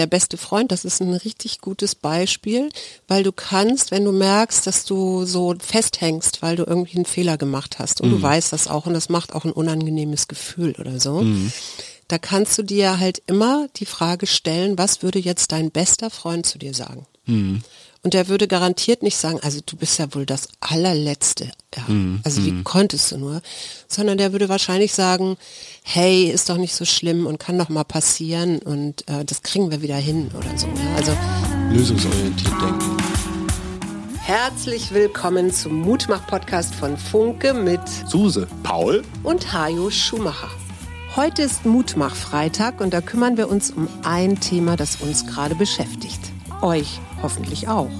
Der 0.00 0.06
beste 0.06 0.38
Freund, 0.38 0.72
das 0.72 0.86
ist 0.86 1.02
ein 1.02 1.12
richtig 1.12 1.60
gutes 1.60 1.94
Beispiel, 1.94 2.70
weil 3.06 3.22
du 3.22 3.32
kannst, 3.32 3.90
wenn 3.90 4.06
du 4.06 4.12
merkst, 4.12 4.66
dass 4.66 4.86
du 4.86 5.26
so 5.26 5.54
festhängst, 5.58 6.40
weil 6.40 6.56
du 6.56 6.64
irgendwie 6.64 6.96
einen 6.96 7.04
Fehler 7.04 7.36
gemacht 7.36 7.78
hast 7.78 8.00
und 8.00 8.08
mhm. 8.08 8.12
du 8.14 8.22
weißt 8.22 8.50
das 8.54 8.66
auch 8.66 8.86
und 8.86 8.94
das 8.94 9.10
macht 9.10 9.34
auch 9.34 9.44
ein 9.44 9.52
unangenehmes 9.52 10.26
Gefühl 10.26 10.74
oder 10.78 10.98
so, 11.00 11.20
mhm. 11.20 11.52
da 12.08 12.16
kannst 12.16 12.56
du 12.56 12.62
dir 12.62 12.98
halt 12.98 13.22
immer 13.26 13.68
die 13.76 13.84
Frage 13.84 14.26
stellen, 14.26 14.78
was 14.78 15.02
würde 15.02 15.18
jetzt 15.18 15.52
dein 15.52 15.70
bester 15.70 16.08
Freund 16.08 16.46
zu 16.46 16.56
dir 16.58 16.72
sagen? 16.72 17.06
Mhm. 17.26 17.60
Und 18.02 18.14
der 18.14 18.28
würde 18.28 18.48
garantiert 18.48 19.02
nicht 19.02 19.18
sagen, 19.18 19.40
also 19.42 19.60
du 19.64 19.76
bist 19.76 19.98
ja 19.98 20.14
wohl 20.14 20.24
das 20.24 20.48
allerletzte. 20.60 21.50
Ja. 21.76 21.82
Mm, 21.82 22.20
also 22.24 22.42
wie 22.46 22.52
mm. 22.52 22.64
konntest 22.64 23.12
du 23.12 23.18
nur? 23.18 23.42
Sondern 23.88 24.16
der 24.16 24.32
würde 24.32 24.48
wahrscheinlich 24.48 24.94
sagen, 24.94 25.36
hey, 25.82 26.30
ist 26.30 26.48
doch 26.48 26.56
nicht 26.56 26.74
so 26.74 26.86
schlimm 26.86 27.26
und 27.26 27.38
kann 27.38 27.58
doch 27.58 27.68
mal 27.68 27.84
passieren 27.84 28.58
und 28.60 29.06
äh, 29.06 29.24
das 29.26 29.42
kriegen 29.42 29.70
wir 29.70 29.82
wieder 29.82 29.96
hin 29.96 30.30
oder 30.34 30.56
so. 30.56 30.66
Ja. 30.66 30.94
Also 30.96 31.14
lösungsorientiert 31.70 32.52
denken. 32.52 32.96
Herzlich 34.22 34.94
willkommen 34.94 35.52
zum 35.52 35.74
Mutmach-Podcast 35.80 36.74
von 36.74 36.96
Funke 36.96 37.52
mit 37.52 37.82
Suse, 38.06 38.48
Paul 38.62 39.02
und 39.24 39.52
Hajo 39.52 39.90
Schumacher. 39.90 40.48
Heute 41.16 41.42
ist 41.42 41.66
Mutmach-Freitag 41.66 42.80
und 42.80 42.94
da 42.94 43.02
kümmern 43.02 43.36
wir 43.36 43.50
uns 43.50 43.70
um 43.70 43.88
ein 44.04 44.40
Thema, 44.40 44.76
das 44.76 45.02
uns 45.02 45.26
gerade 45.26 45.54
beschäftigt. 45.54 46.20
Euch 46.62 47.00
hoffentlich 47.22 47.68
auch. 47.68 47.90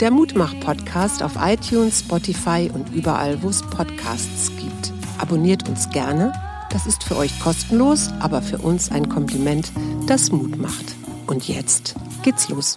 Der 0.00 0.10
Mutmach-Podcast 0.10 1.22
auf 1.22 1.32
iTunes, 1.40 2.00
Spotify 2.00 2.70
und 2.72 2.92
überall, 2.94 3.42
wo 3.42 3.48
es 3.48 3.62
Podcasts 3.62 4.50
gibt. 4.58 4.92
Abonniert 5.18 5.68
uns 5.68 5.88
gerne. 5.90 6.32
Das 6.70 6.86
ist 6.86 7.02
für 7.04 7.16
euch 7.16 7.38
kostenlos, 7.40 8.10
aber 8.20 8.42
für 8.42 8.58
uns 8.58 8.90
ein 8.90 9.08
Kompliment, 9.08 9.72
das 10.06 10.30
Mut 10.30 10.58
macht. 10.58 10.94
Und 11.26 11.48
jetzt 11.48 11.94
geht's 12.22 12.48
los. 12.48 12.76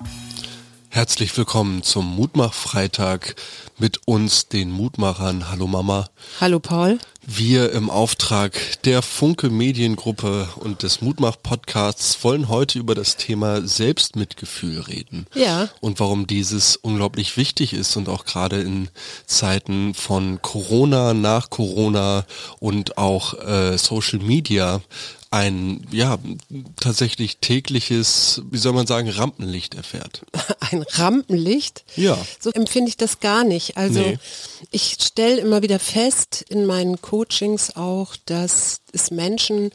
Herzlich 0.91 1.37
willkommen 1.37 1.83
zum 1.83 2.15
Mutmach-Freitag 2.15 3.35
mit 3.77 4.07
uns, 4.07 4.47
den 4.47 4.71
Mutmachern. 4.71 5.51
Hallo 5.51 5.67
Mama. 5.67 6.09
Hallo 6.41 6.59
Paul. 6.59 6.97
Wir 7.27 7.71
im 7.73 7.91
Auftrag 7.91 8.59
der 8.85 9.03
Funke 9.03 9.51
Mediengruppe 9.51 10.49
und 10.55 10.81
des 10.81 11.01
Mutmach 11.01 11.35
Podcasts 11.43 12.23
wollen 12.23 12.49
heute 12.49 12.79
über 12.79 12.95
das 12.95 13.17
Thema 13.17 13.61
Selbstmitgefühl 13.61 14.79
reden. 14.81 15.27
Ja. 15.35 15.69
Und 15.79 15.99
warum 15.99 16.25
dieses 16.25 16.75
unglaublich 16.75 17.37
wichtig 17.37 17.73
ist 17.73 17.95
und 17.95 18.09
auch 18.09 18.25
gerade 18.25 18.59
in 18.59 18.89
Zeiten 19.27 19.93
von 19.93 20.41
Corona, 20.41 21.13
nach 21.13 21.51
Corona 21.51 22.25
und 22.59 22.97
auch 22.97 23.35
äh, 23.35 23.77
Social 23.77 24.19
Media 24.19 24.81
ein, 25.31 25.85
ja, 25.91 26.17
tatsächlich 26.75 27.37
tägliches, 27.37 28.41
wie 28.49 28.57
soll 28.57 28.73
man 28.73 28.87
sagen, 28.87 29.09
Rampenlicht 29.09 29.75
erfährt. 29.75 30.25
Ein 30.71 30.81
Rampenlicht? 30.81 31.83
Ja. 31.95 32.17
So 32.39 32.49
empfinde 32.49 32.89
ich 32.89 32.97
das 32.97 33.19
gar 33.19 33.43
nicht. 33.43 33.77
Also 33.77 33.99
nee. 33.99 34.17
ich 34.71 34.97
stelle 34.99 35.39
immer 35.39 35.61
wieder 35.61 35.77
fest 35.77 36.43
in 36.49 36.65
meinen 36.65 36.99
Coachings 37.01 37.75
auch, 37.75 38.15
dass 38.25 38.81
es 38.91 39.11
Menschen 39.11 39.71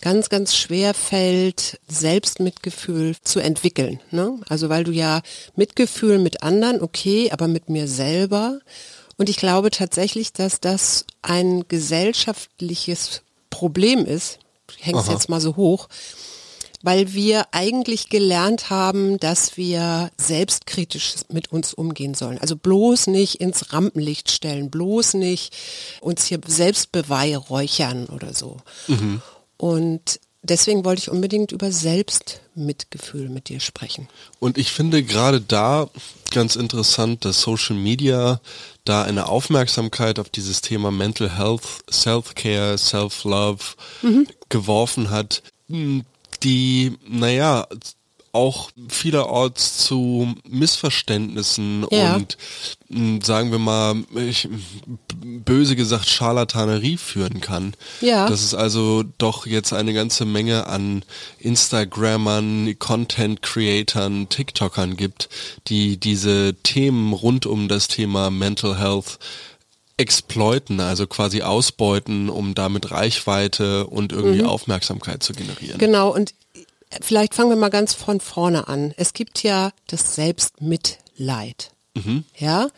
ganz, 0.00 0.28
ganz 0.28 0.56
schwer 0.56 0.94
fällt, 0.94 1.80
Selbstmitgefühl 1.88 3.16
zu 3.22 3.40
entwickeln. 3.40 4.00
Ne? 4.10 4.40
Also 4.48 4.68
weil 4.68 4.84
du 4.84 4.92
ja 4.92 5.22
Mitgefühl 5.54 6.18
mit 6.18 6.42
anderen, 6.42 6.80
okay, 6.80 7.30
aber 7.30 7.48
mit 7.48 7.68
mir 7.68 7.88
selber. 7.88 8.60
Und 9.16 9.28
ich 9.28 9.36
glaube 9.36 9.70
tatsächlich, 9.70 10.32
dass 10.32 10.60
das 10.60 11.04
ein 11.22 11.64
gesellschaftliches 11.68 13.22
Problem 13.50 14.04
ist, 14.04 14.40
hänge 14.80 15.00
es 15.00 15.08
jetzt 15.08 15.28
mal 15.28 15.40
so 15.40 15.56
hoch, 15.56 15.88
weil 16.82 17.14
wir 17.14 17.46
eigentlich 17.52 18.10
gelernt 18.10 18.68
haben, 18.68 19.18
dass 19.18 19.56
wir 19.56 20.10
selbstkritisch 20.18 21.14
mit 21.30 21.50
uns 21.50 21.72
umgehen 21.72 22.14
sollen. 22.14 22.38
Also 22.38 22.56
bloß 22.56 23.06
nicht 23.06 23.36
ins 23.36 23.72
Rampenlicht 23.72 24.30
stellen, 24.30 24.70
bloß 24.70 25.14
nicht 25.14 25.54
uns 26.02 26.26
hier 26.26 26.40
selbst 26.46 26.92
beweihräuchern 26.92 28.06
oder 28.06 28.34
so. 28.34 28.58
Mhm. 28.86 29.22
Und 29.56 30.20
deswegen 30.44 30.84
wollte 30.84 31.00
ich 31.00 31.10
unbedingt 31.10 31.52
über 31.52 31.72
Selbstmitgefühl 31.72 33.28
mit 33.28 33.48
dir 33.48 33.60
sprechen. 33.60 34.08
Und 34.38 34.58
ich 34.58 34.70
finde 34.70 35.02
gerade 35.02 35.40
da 35.40 35.88
ganz 36.30 36.56
interessant, 36.56 37.24
dass 37.24 37.40
Social 37.40 37.76
Media 37.76 38.40
da 38.84 39.02
eine 39.02 39.28
Aufmerksamkeit 39.28 40.18
auf 40.18 40.28
dieses 40.28 40.60
Thema 40.60 40.90
Mental 40.90 41.36
Health, 41.36 41.62
Self-Care, 41.90 42.78
Self-Love 42.78 43.64
mhm. 44.02 44.26
geworfen 44.48 45.10
hat, 45.10 45.42
die, 46.42 46.98
naja, 47.08 47.66
auch 48.34 48.70
vielerorts 48.88 49.78
zu 49.78 50.34
Missverständnissen 50.48 51.86
ja. 51.90 52.16
und 52.16 52.36
sagen 53.24 53.50
wir 53.50 53.58
mal, 53.58 54.04
ich, 54.14 54.48
böse 55.24 55.76
gesagt, 55.76 56.08
Scharlatanerie 56.08 56.96
führen 56.96 57.40
kann. 57.40 57.74
Ja. 58.00 58.28
Dass 58.28 58.42
es 58.42 58.54
also 58.54 59.04
doch 59.18 59.46
jetzt 59.46 59.72
eine 59.72 59.94
ganze 59.94 60.24
Menge 60.24 60.66
an 60.66 61.04
Instagrammern, 61.38 62.76
Content-Creatern, 62.78 64.28
TikTokern 64.28 64.96
gibt, 64.96 65.28
die 65.68 65.96
diese 65.96 66.54
Themen 66.54 67.12
rund 67.12 67.46
um 67.46 67.68
das 67.68 67.88
Thema 67.88 68.30
Mental 68.30 68.78
Health 68.78 69.18
exploiten, 69.96 70.80
also 70.80 71.06
quasi 71.06 71.42
ausbeuten, 71.42 72.28
um 72.28 72.54
damit 72.54 72.90
Reichweite 72.90 73.86
und 73.86 74.12
irgendwie 74.12 74.42
mhm. 74.42 74.48
Aufmerksamkeit 74.48 75.22
zu 75.22 75.32
generieren. 75.32 75.78
Genau, 75.78 76.12
und 76.12 76.34
vielleicht 77.00 77.34
fangen 77.34 77.50
wir 77.50 77.56
mal 77.56 77.70
ganz 77.70 77.94
von 77.94 78.20
vorne 78.20 78.68
an. 78.68 78.94
Es 78.96 79.12
gibt 79.12 79.42
ja 79.42 79.72
das 79.86 80.14
Selbstmitleid. 80.14 81.70
Mhm. 81.94 82.24
Ja. 82.36 82.68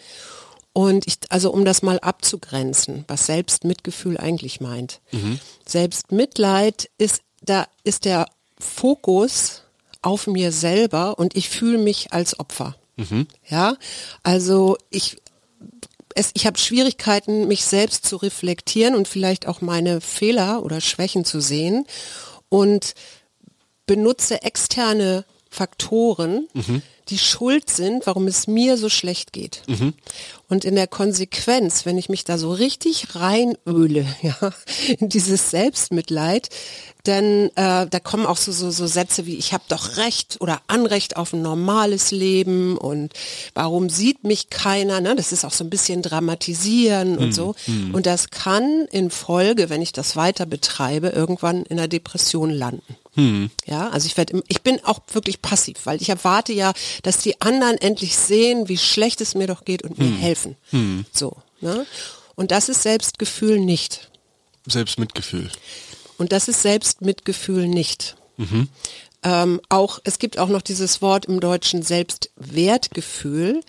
Und 0.72 1.06
ich, 1.06 1.19
also 1.31 1.50
um 1.53 1.65
das 1.65 1.82
mal 1.82 1.99
abzugrenzen, 2.00 3.04
was 3.09 3.27
Selbstmitgefühl 3.27 4.19
eigentlich 4.19 4.60
meint. 4.60 5.00
Mhm. 5.10 5.41
Selbstmitleid 5.65 6.91
ist, 6.99 7.22
da 7.41 7.66
ist 7.82 8.04
der 8.04 8.28
Fokus 8.59 9.62
auf 10.03 10.27
mir 10.27 10.53
selber 10.53 11.19
und 11.19 11.37
ich 11.37 11.48
fühle 11.48 11.78
mich 11.78 12.12
als 12.12 12.38
Opfer. 12.38 12.77
Mhm. 12.97 13.27
Ja, 13.48 13.77
also 14.22 14.77
ich 14.91 15.16
es, 16.16 16.31
ich 16.33 16.47
habe 16.47 16.59
Schwierigkeiten, 16.59 17.47
mich 17.47 17.65
selbst 17.65 18.06
zu 18.06 18.16
reflektieren 18.16 18.94
und 18.94 19.06
vielleicht 19.06 19.47
auch 19.47 19.60
meine 19.60 20.00
Fehler 20.00 20.62
oder 20.62 20.81
Schwächen 20.81 21.25
zu 21.25 21.41
sehen 21.41 21.87
und 22.48 22.94
benutze 23.86 24.42
externe 24.42 25.24
Faktoren, 25.50 26.48
mhm. 26.54 26.82
Die 27.09 27.19
schuld 27.19 27.71
sind, 27.71 28.06
warum 28.06 28.27
es 28.27 28.47
mir 28.47 28.77
so 28.77 28.89
schlecht 28.89 29.33
geht. 29.33 29.62
Mhm. 29.67 29.94
Und 30.49 30.65
in 30.65 30.77
der 30.77 30.87
Konsequenz, 30.87 31.87
wenn 31.87 31.99
ich 31.99 32.09
mich 32.09 32.25
da 32.25 32.39
so 32.39 32.53
richtig 32.53 33.15
reinöle, 33.15 34.06
ja, 34.22 34.53
in 34.99 35.09
dieses 35.09 35.50
Selbstmitleid, 35.50 36.49
denn 37.06 37.50
äh, 37.56 37.87
da 37.87 38.00
kommen 38.00 38.27
auch 38.27 38.37
so, 38.37 38.50
so, 38.50 38.71
so 38.71 38.87
Sätze 38.87 39.27
wie, 39.27 39.37
ich 39.37 39.53
habe 39.53 39.62
doch 39.69 39.97
Recht 39.97 40.39
oder 40.41 40.61
Anrecht 40.66 41.16
auf 41.16 41.33
ein 41.33 41.43
normales 41.43 42.11
Leben 42.11 42.77
und 42.77 43.12
warum 43.55 43.89
sieht 43.89 44.25
mich 44.25 44.50
keiner? 44.50 45.00
Ne? 45.00 45.15
Das 45.15 45.33
ist 45.33 45.45
auch 45.45 45.53
so 45.53 45.62
ein 45.62 45.71
bisschen 45.71 46.03
dramatisieren 46.03 47.16
und 47.16 47.28
mm, 47.28 47.33
so. 47.33 47.55
Mm. 47.66 47.95
Und 47.95 48.06
das 48.06 48.31
kann 48.31 48.87
in 48.91 49.11
Folge, 49.11 49.71
wenn 49.71 49.83
ich 49.83 49.93
das 49.93 50.16
weiter 50.16 50.47
betreibe, 50.47 51.09
irgendwann 51.09 51.62
in 51.62 51.78
einer 51.78 51.89
Depression 51.89 52.50
landen. 52.50 52.97
Hm. 53.16 53.50
Ja, 53.65 53.89
also 53.89 54.06
ich 54.06 54.16
werde, 54.19 54.43
ich 54.47 54.62
bin 54.62 54.78
auch 54.84 55.00
wirklich 55.12 55.41
passiv, 55.41 55.78
weil 55.84 56.03
ich 56.03 56.11
erwarte 56.11 56.53
ja, 56.53 56.75
dass 57.03 57.19
die 57.19 57.41
anderen 57.41 57.79
endlich 57.79 58.17
sehen, 58.17 58.69
wie 58.69 58.79
schlecht 58.79 59.21
es 59.21 59.34
mir 59.34 59.47
doch 59.47 59.65
geht 59.65 59.83
und 59.83 59.99
hm. 59.99 60.11
mir 60.11 60.17
helfen. 60.19 60.57
Hm. 60.71 61.05
So, 61.12 61.37
ne? 61.61 61.87
Und 62.34 62.51
das 62.51 62.69
ist 62.69 62.83
Selbstgefühl 62.83 63.61
nicht. 63.61 64.11
Selbstmitgefühl. 64.67 65.51
Und 66.19 66.33
das 66.33 66.49
ist 66.49 66.62
Selbstmitgefühl 66.62 67.69
nicht. 67.69 68.17
Mhm. 68.37 68.69
Ähm, 69.26 69.60
auch 69.70 69.98
es 70.04 70.20
gibt 70.20 70.38
auch 70.38 70.48
noch 70.48 70.62
dieses 70.62 71.03
Wort 71.03 71.25
im 71.25 71.41
Deutschen 71.41 71.83
Selbstwertgefühl. 71.83 73.60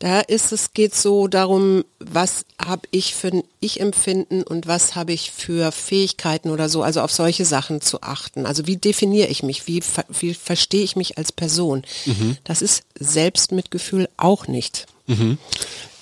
Da 0.00 0.18
ist 0.18 0.50
es 0.50 0.72
geht 0.72 0.92
so 0.92 1.28
darum, 1.28 1.84
was 2.00 2.44
habe 2.58 2.88
ich 2.90 3.14
für 3.14 3.28
ein 3.28 3.44
Ich-Empfinden 3.60 4.42
und 4.42 4.66
was 4.66 4.96
habe 4.96 5.12
ich 5.12 5.30
für 5.30 5.70
Fähigkeiten 5.70 6.50
oder 6.50 6.68
so. 6.68 6.82
Also 6.82 7.00
auf 7.00 7.12
solche 7.12 7.44
Sachen 7.44 7.80
zu 7.80 8.02
achten. 8.02 8.44
Also 8.44 8.66
wie 8.66 8.76
definiere 8.76 9.28
ich 9.28 9.44
mich? 9.44 9.68
Wie, 9.68 9.84
wie 10.18 10.34
verstehe 10.34 10.82
ich 10.82 10.96
mich 10.96 11.16
als 11.16 11.30
Person? 11.30 11.84
Mhm. 12.06 12.36
Das 12.42 12.60
ist 12.60 12.82
Selbstmitgefühl 12.98 14.08
auch 14.16 14.48
nicht. 14.48 14.86
Mhm. 15.06 15.38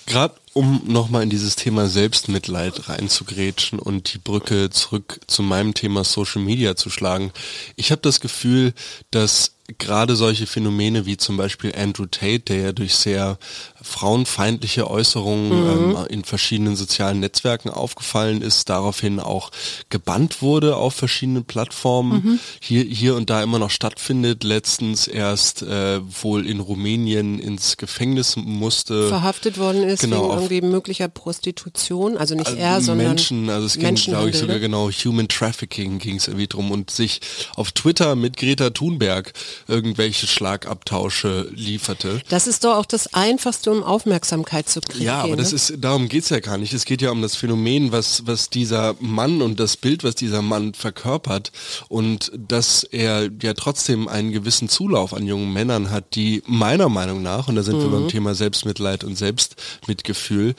Gerade 0.07 0.33
um 0.53 0.81
nochmal 0.85 1.23
in 1.23 1.29
dieses 1.29 1.55
Thema 1.55 1.87
Selbstmitleid 1.87 2.87
reinzugrätschen 2.87 3.79
und 3.79 4.13
die 4.13 4.19
Brücke 4.19 4.69
zurück 4.69 5.19
zu 5.27 5.41
meinem 5.41 5.73
Thema 5.73 6.03
Social 6.03 6.41
Media 6.41 6.75
zu 6.75 6.89
schlagen. 6.89 7.31
Ich 7.75 7.91
habe 7.91 8.01
das 8.01 8.19
Gefühl, 8.19 8.73
dass 9.11 9.55
gerade 9.77 10.17
solche 10.17 10.45
Phänomene 10.45 11.05
wie 11.05 11.15
zum 11.15 11.37
Beispiel 11.37 11.73
Andrew 11.73 12.05
Tate, 12.05 12.39
der 12.41 12.57
ja 12.57 12.71
durch 12.73 12.95
sehr 12.95 13.37
frauenfeindliche 13.81 14.89
Äußerungen 14.89 15.49
mhm. 15.49 15.95
ähm, 15.95 16.05
in 16.09 16.23
verschiedenen 16.25 16.75
sozialen 16.75 17.21
Netzwerken 17.21 17.69
aufgefallen 17.69 18.41
ist, 18.41 18.67
daraufhin 18.69 19.21
auch 19.21 19.51
gebannt 19.89 20.41
wurde 20.41 20.75
auf 20.75 20.95
verschiedenen 20.95 21.45
Plattformen, 21.45 22.11
mhm. 22.23 22.39
hier, 22.59 22.83
hier 22.83 23.15
und 23.15 23.29
da 23.29 23.41
immer 23.41 23.57
noch 23.57 23.69
stattfindet, 23.69 24.43
letztens 24.43 25.07
erst 25.07 25.61
äh, 25.61 26.01
wohl 26.21 26.45
in 26.45 26.59
Rumänien 26.59 27.39
ins 27.39 27.77
Gefängnis 27.77 28.35
musste. 28.35 29.07
Verhaftet 29.07 29.57
worden 29.57 29.83
ist 29.83 30.01
genau, 30.01 30.23
wegen 30.23 30.33
irgendwie 30.33 30.61
möglicher 30.61 31.07
Prostitution, 31.07 32.17
also 32.17 32.35
nicht 32.35 32.47
also 32.47 32.59
er, 32.59 32.81
sondern 32.81 33.07
Menschen, 33.07 33.49
also 33.49 33.65
es 33.65 33.77
ging, 33.77 33.95
glaube 33.95 34.29
ich, 34.29 34.37
sogar 34.37 34.55
ne? 34.55 34.61
genau 34.61 34.89
Human 34.89 35.29
Trafficking 35.29 35.99
ging 35.99 36.17
es 36.17 36.27
irgendwie 36.27 36.47
drum 36.47 36.71
und 36.71 36.91
sich 36.91 37.21
auf 37.55 37.71
Twitter 37.71 38.15
mit 38.15 38.35
Greta 38.35 38.69
Thunberg 38.69 39.33
irgendwelche 39.67 40.27
Schlagabtausche 40.27 41.49
lieferte. 41.53 42.21
Das 42.29 42.47
ist 42.47 42.63
doch 42.63 42.75
auch 42.77 42.85
das 42.85 43.13
Einfachste, 43.13 43.71
um 43.71 43.83
Aufmerksamkeit 43.83 44.69
zu 44.69 44.81
kriegen. 44.81 45.05
Ja, 45.05 45.21
aber 45.21 45.35
das 45.35 45.51
ne? 45.51 45.55
ist, 45.55 45.73
darum 45.79 46.09
geht's 46.09 46.29
ja 46.29 46.39
gar 46.39 46.57
nicht. 46.57 46.73
Es 46.73 46.85
geht 46.85 47.01
ja 47.01 47.11
um 47.11 47.21
das 47.21 47.35
Phänomen, 47.35 47.91
was, 47.91 48.25
was 48.25 48.49
dieser 48.49 48.95
Mann 48.99 49.41
und 49.41 49.59
das 49.59 49.77
Bild, 49.77 50.03
was 50.03 50.15
dieser 50.15 50.41
Mann 50.41 50.73
verkörpert 50.73 51.51
und 51.89 52.31
dass 52.37 52.83
er 52.83 53.29
ja 53.41 53.53
trotzdem 53.53 54.07
einen 54.07 54.31
gewissen 54.31 54.69
Zulauf 54.69 55.13
an 55.13 55.25
jungen 55.25 55.51
Männern 55.53 55.91
hat, 55.91 56.15
die 56.15 56.43
meiner 56.45 56.89
Meinung 56.89 57.21
nach, 57.21 57.47
und 57.47 57.55
da 57.55 57.63
sind 57.63 57.77
mhm. 57.77 57.81
wir 57.81 57.89
beim 57.89 58.07
Thema 58.07 58.35
Selbstmitleid 58.35 59.03
und 59.03 59.17
Selbstmitgefühl, 59.17 60.55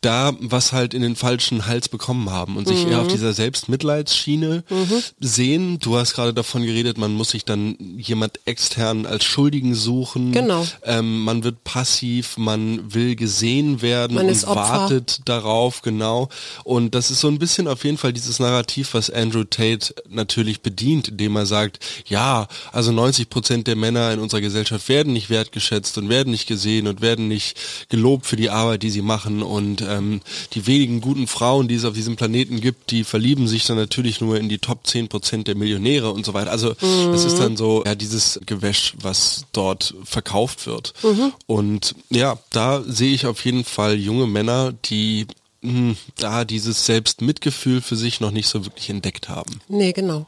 da 0.00 0.32
was 0.38 0.72
halt 0.72 0.94
in 0.94 1.02
den 1.02 1.16
falschen 1.16 1.66
Hals 1.66 1.88
bekommen 1.88 2.30
haben 2.30 2.56
und 2.56 2.68
sich 2.68 2.84
mhm. 2.84 2.92
eher 2.92 3.00
auf 3.00 3.08
mhm. 3.08 3.12
dieser 3.12 3.32
Selbstmitleidsschiene 3.32 4.62
mhm. 4.68 5.02
sehen. 5.18 5.78
Du 5.80 5.96
hast 5.96 6.14
gerade 6.14 6.32
davon 6.32 6.64
geredet, 6.64 6.98
man 6.98 7.12
muss 7.14 7.30
sich 7.30 7.44
dann 7.44 7.76
jemand 7.98 8.38
extern 8.44 9.06
als 9.06 9.24
Schuldigen 9.24 9.74
suchen. 9.74 10.30
Genau. 10.30 10.64
Ähm, 10.84 11.22
man 11.22 11.42
wird 11.42 11.64
passiv, 11.64 12.36
man 12.36 12.94
will 12.94 13.16
gesehen 13.16 13.82
werden 13.82 14.14
man 14.14 14.28
und 14.28 14.46
wartet 14.46 15.20
darauf, 15.24 15.82
genau. 15.82 16.28
Und 16.62 16.94
das 16.94 17.10
ist 17.10 17.20
so 17.20 17.28
ein 17.28 17.40
bisschen 17.40 17.66
auf 17.66 17.82
jeden 17.82 17.98
Fall 17.98 18.12
dieses 18.12 18.38
Narrativ, 18.38 18.94
was 18.94 19.10
Andrew 19.10 19.42
Tate 19.42 19.94
natürlich 20.08 20.60
bedient, 20.60 21.08
indem 21.08 21.34
er 21.34 21.46
sagt, 21.46 21.80
ja, 22.06 22.46
also 22.70 22.92
90 22.92 23.30
Prozent 23.30 23.66
der 23.66 23.76
Männer 23.76 24.12
in 24.12 24.20
unserer 24.20 24.42
Gesellschaft 24.42 24.88
werden 24.88 25.12
nicht 25.12 25.28
wertgeschätzt 25.28 25.98
und 25.98 26.08
werden 26.08 26.30
nicht 26.30 26.46
gesehen 26.46 26.86
und 26.86 27.00
werden 27.00 27.26
nicht 27.26 27.58
gelobt 27.88 28.26
für 28.26 28.36
die 28.36 28.50
Arbeit, 28.50 28.84
die 28.84 28.90
sie 28.90 29.02
machen 29.02 29.42
und 29.42 29.87
ähm, 29.88 30.20
die 30.52 30.66
wenigen 30.66 31.00
guten 31.00 31.26
Frauen, 31.26 31.68
die 31.68 31.74
es 31.74 31.84
auf 31.84 31.94
diesem 31.94 32.16
Planeten 32.16 32.60
gibt, 32.60 32.90
die 32.90 33.04
verlieben 33.04 33.48
sich 33.48 33.66
dann 33.66 33.76
natürlich 33.76 34.20
nur 34.20 34.38
in 34.38 34.48
die 34.48 34.58
Top 34.58 34.86
10 34.86 35.08
Prozent 35.08 35.48
der 35.48 35.54
Millionäre 35.54 36.10
und 36.10 36.24
so 36.24 36.34
weiter. 36.34 36.50
Also 36.50 36.70
mhm. 36.80 37.12
das 37.12 37.24
ist 37.24 37.38
dann 37.38 37.56
so 37.56 37.82
ja 37.84 37.94
dieses 37.94 38.40
Gewäsch, 38.46 38.94
was 39.00 39.46
dort 39.52 39.94
verkauft 40.04 40.66
wird. 40.66 40.92
Mhm. 41.02 41.32
Und 41.46 41.94
ja, 42.10 42.38
da 42.50 42.82
sehe 42.82 43.12
ich 43.12 43.26
auf 43.26 43.44
jeden 43.44 43.64
Fall 43.64 43.96
junge 43.96 44.26
Männer, 44.26 44.72
die 44.72 45.26
mh, 45.62 45.72
hm, 45.72 45.96
da 46.16 46.44
dieses 46.44 46.86
Selbstmitgefühl 46.86 47.80
für 47.80 47.96
sich 47.96 48.20
noch 48.20 48.30
nicht 48.30 48.48
so 48.48 48.64
wirklich 48.64 48.90
entdeckt 48.90 49.28
haben. 49.28 49.60
Nee, 49.68 49.92
genau. 49.92 50.26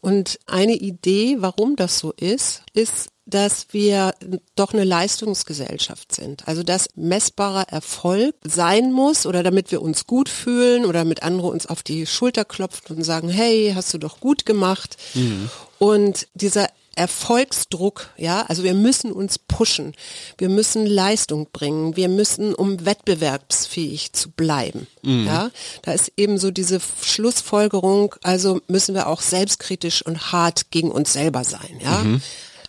Und 0.00 0.38
eine 0.46 0.74
Idee, 0.74 1.36
warum 1.40 1.74
das 1.74 1.98
so 1.98 2.12
ist, 2.12 2.62
ist, 2.74 3.08
dass 3.26 3.66
wir 3.72 4.14
doch 4.54 4.72
eine 4.72 4.84
Leistungsgesellschaft 4.84 6.14
sind. 6.14 6.46
Also 6.46 6.62
dass 6.62 6.88
messbarer 6.94 7.68
Erfolg 7.68 8.36
sein 8.44 8.92
muss 8.92 9.26
oder 9.26 9.42
damit 9.42 9.72
wir 9.72 9.82
uns 9.82 10.06
gut 10.06 10.28
fühlen 10.28 10.84
oder 10.84 11.04
mit 11.04 11.22
anderen 11.24 11.50
uns 11.50 11.66
auf 11.66 11.82
die 11.82 12.06
Schulter 12.06 12.44
klopfen 12.44 12.96
und 12.96 13.02
sagen, 13.02 13.28
hey, 13.28 13.72
hast 13.74 13.92
du 13.92 13.98
doch 13.98 14.20
gut 14.20 14.46
gemacht. 14.46 14.96
Mhm. 15.14 15.50
Und 15.78 16.28
dieser 16.34 16.68
Erfolgsdruck, 16.94 18.08
ja, 18.16 18.42
also 18.48 18.62
wir 18.62 18.72
müssen 18.72 19.12
uns 19.12 19.38
pushen, 19.38 19.92
wir 20.38 20.48
müssen 20.48 20.86
Leistung 20.86 21.48
bringen, 21.52 21.94
wir 21.94 22.08
müssen, 22.08 22.54
um 22.54 22.86
wettbewerbsfähig 22.86 24.14
zu 24.14 24.30
bleiben, 24.30 24.86
mhm. 25.02 25.26
ja, 25.26 25.50
da 25.82 25.92
ist 25.92 26.12
eben 26.16 26.38
so 26.38 26.50
diese 26.50 26.80
Schlussfolgerung, 27.02 28.14
also 28.22 28.62
müssen 28.66 28.94
wir 28.94 29.08
auch 29.08 29.20
selbstkritisch 29.20 30.00
und 30.06 30.32
hart 30.32 30.70
gegen 30.70 30.90
uns 30.90 31.12
selber 31.12 31.44
sein, 31.44 31.80
ja. 31.82 31.98
Mhm 31.98 32.22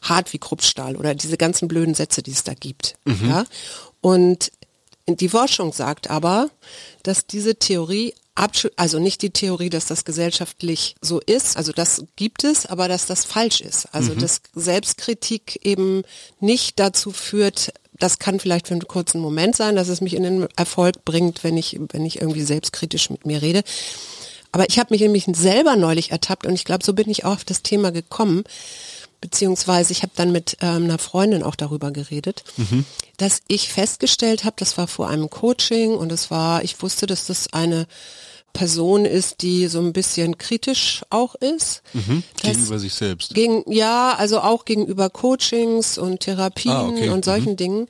hart 0.09 0.33
wie 0.33 0.39
Kruppstahl 0.39 0.95
oder 0.95 1.15
diese 1.15 1.37
ganzen 1.37 1.67
blöden 1.67 1.93
Sätze, 1.93 2.21
die 2.23 2.31
es 2.31 2.43
da 2.43 2.53
gibt. 2.53 2.95
Mhm. 3.05 3.29
Ja? 3.29 3.45
Und 4.01 4.51
die 5.07 5.29
Forschung 5.29 5.73
sagt 5.73 6.09
aber, 6.09 6.49
dass 7.03 7.25
diese 7.25 7.55
Theorie 7.55 8.13
also 8.75 8.99
nicht 8.99 9.23
die 9.23 9.31
Theorie, 9.31 9.71
dass 9.71 9.87
das 9.87 10.05
gesellschaftlich 10.05 10.95
so 11.01 11.19
ist, 11.19 11.57
also 11.57 11.71
das 11.71 12.03
gibt 12.15 12.43
es, 12.43 12.67
aber 12.67 12.87
dass 12.87 13.07
das 13.07 13.25
falsch 13.25 13.61
ist. 13.61 13.93
Also 13.93 14.13
mhm. 14.13 14.19
dass 14.19 14.41
Selbstkritik 14.53 15.65
eben 15.65 16.03
nicht 16.39 16.77
dazu 16.79 17.11
führt, 17.11 17.73
das 17.99 18.19
kann 18.19 18.39
vielleicht 18.39 18.67
für 18.67 18.75
einen 18.75 18.87
kurzen 18.87 19.21
Moment 19.21 19.55
sein, 19.55 19.75
dass 19.75 19.87
es 19.87 20.01
mich 20.01 20.13
in 20.13 20.21
den 20.21 20.47
Erfolg 20.55 21.03
bringt, 21.03 21.43
wenn 21.43 21.57
ich, 21.57 21.79
wenn 21.91 22.05
ich 22.05 22.21
irgendwie 22.21 22.43
selbstkritisch 22.43 23.09
mit 23.09 23.25
mir 23.25 23.41
rede. 23.41 23.63
Aber 24.51 24.69
ich 24.69 24.77
habe 24.77 24.93
mich 24.93 25.01
nämlich 25.01 25.25
selber 25.33 25.75
neulich 25.75 26.11
ertappt 26.11 26.45
und 26.45 26.53
ich 26.53 26.63
glaube, 26.63 26.85
so 26.85 26.93
bin 26.93 27.09
ich 27.09 27.25
auch 27.25 27.33
auf 27.33 27.43
das 27.43 27.63
Thema 27.63 27.91
gekommen, 27.91 28.43
beziehungsweise 29.21 29.91
ich 29.91 30.03
habe 30.03 30.13
dann 30.15 30.31
mit 30.31 30.57
ähm, 30.61 30.85
einer 30.85 30.99
Freundin 30.99 31.43
auch 31.43 31.55
darüber 31.55 31.91
geredet, 31.91 32.43
mhm. 32.57 32.85
dass 33.17 33.41
ich 33.47 33.69
festgestellt 33.69 34.43
habe, 34.43 34.55
das 34.57 34.77
war 34.77 34.87
vor 34.87 35.09
einem 35.09 35.29
Coaching 35.29 35.95
und 35.95 36.11
es 36.11 36.29
war, 36.31 36.63
ich 36.63 36.81
wusste, 36.81 37.07
dass 37.07 37.25
das 37.25 37.51
eine 37.53 37.87
Person 38.53 39.05
ist, 39.05 39.41
die 39.41 39.67
so 39.67 39.79
ein 39.79 39.93
bisschen 39.93 40.37
kritisch 40.37 41.03
auch 41.09 41.35
ist. 41.35 41.83
Mhm. 41.93 42.23
Gegenüber 42.41 42.79
sich 42.79 42.93
selbst. 42.93 43.33
Gegen, 43.35 43.63
ja, 43.71 44.15
also 44.15 44.39
auch 44.39 44.65
gegenüber 44.65 45.09
Coachings 45.09 45.97
und 45.97 46.21
Therapien 46.21 46.73
ah, 46.73 46.87
okay. 46.87 47.09
und 47.09 47.23
solchen 47.23 47.51
mhm. 47.51 47.57
Dingen. 47.57 47.87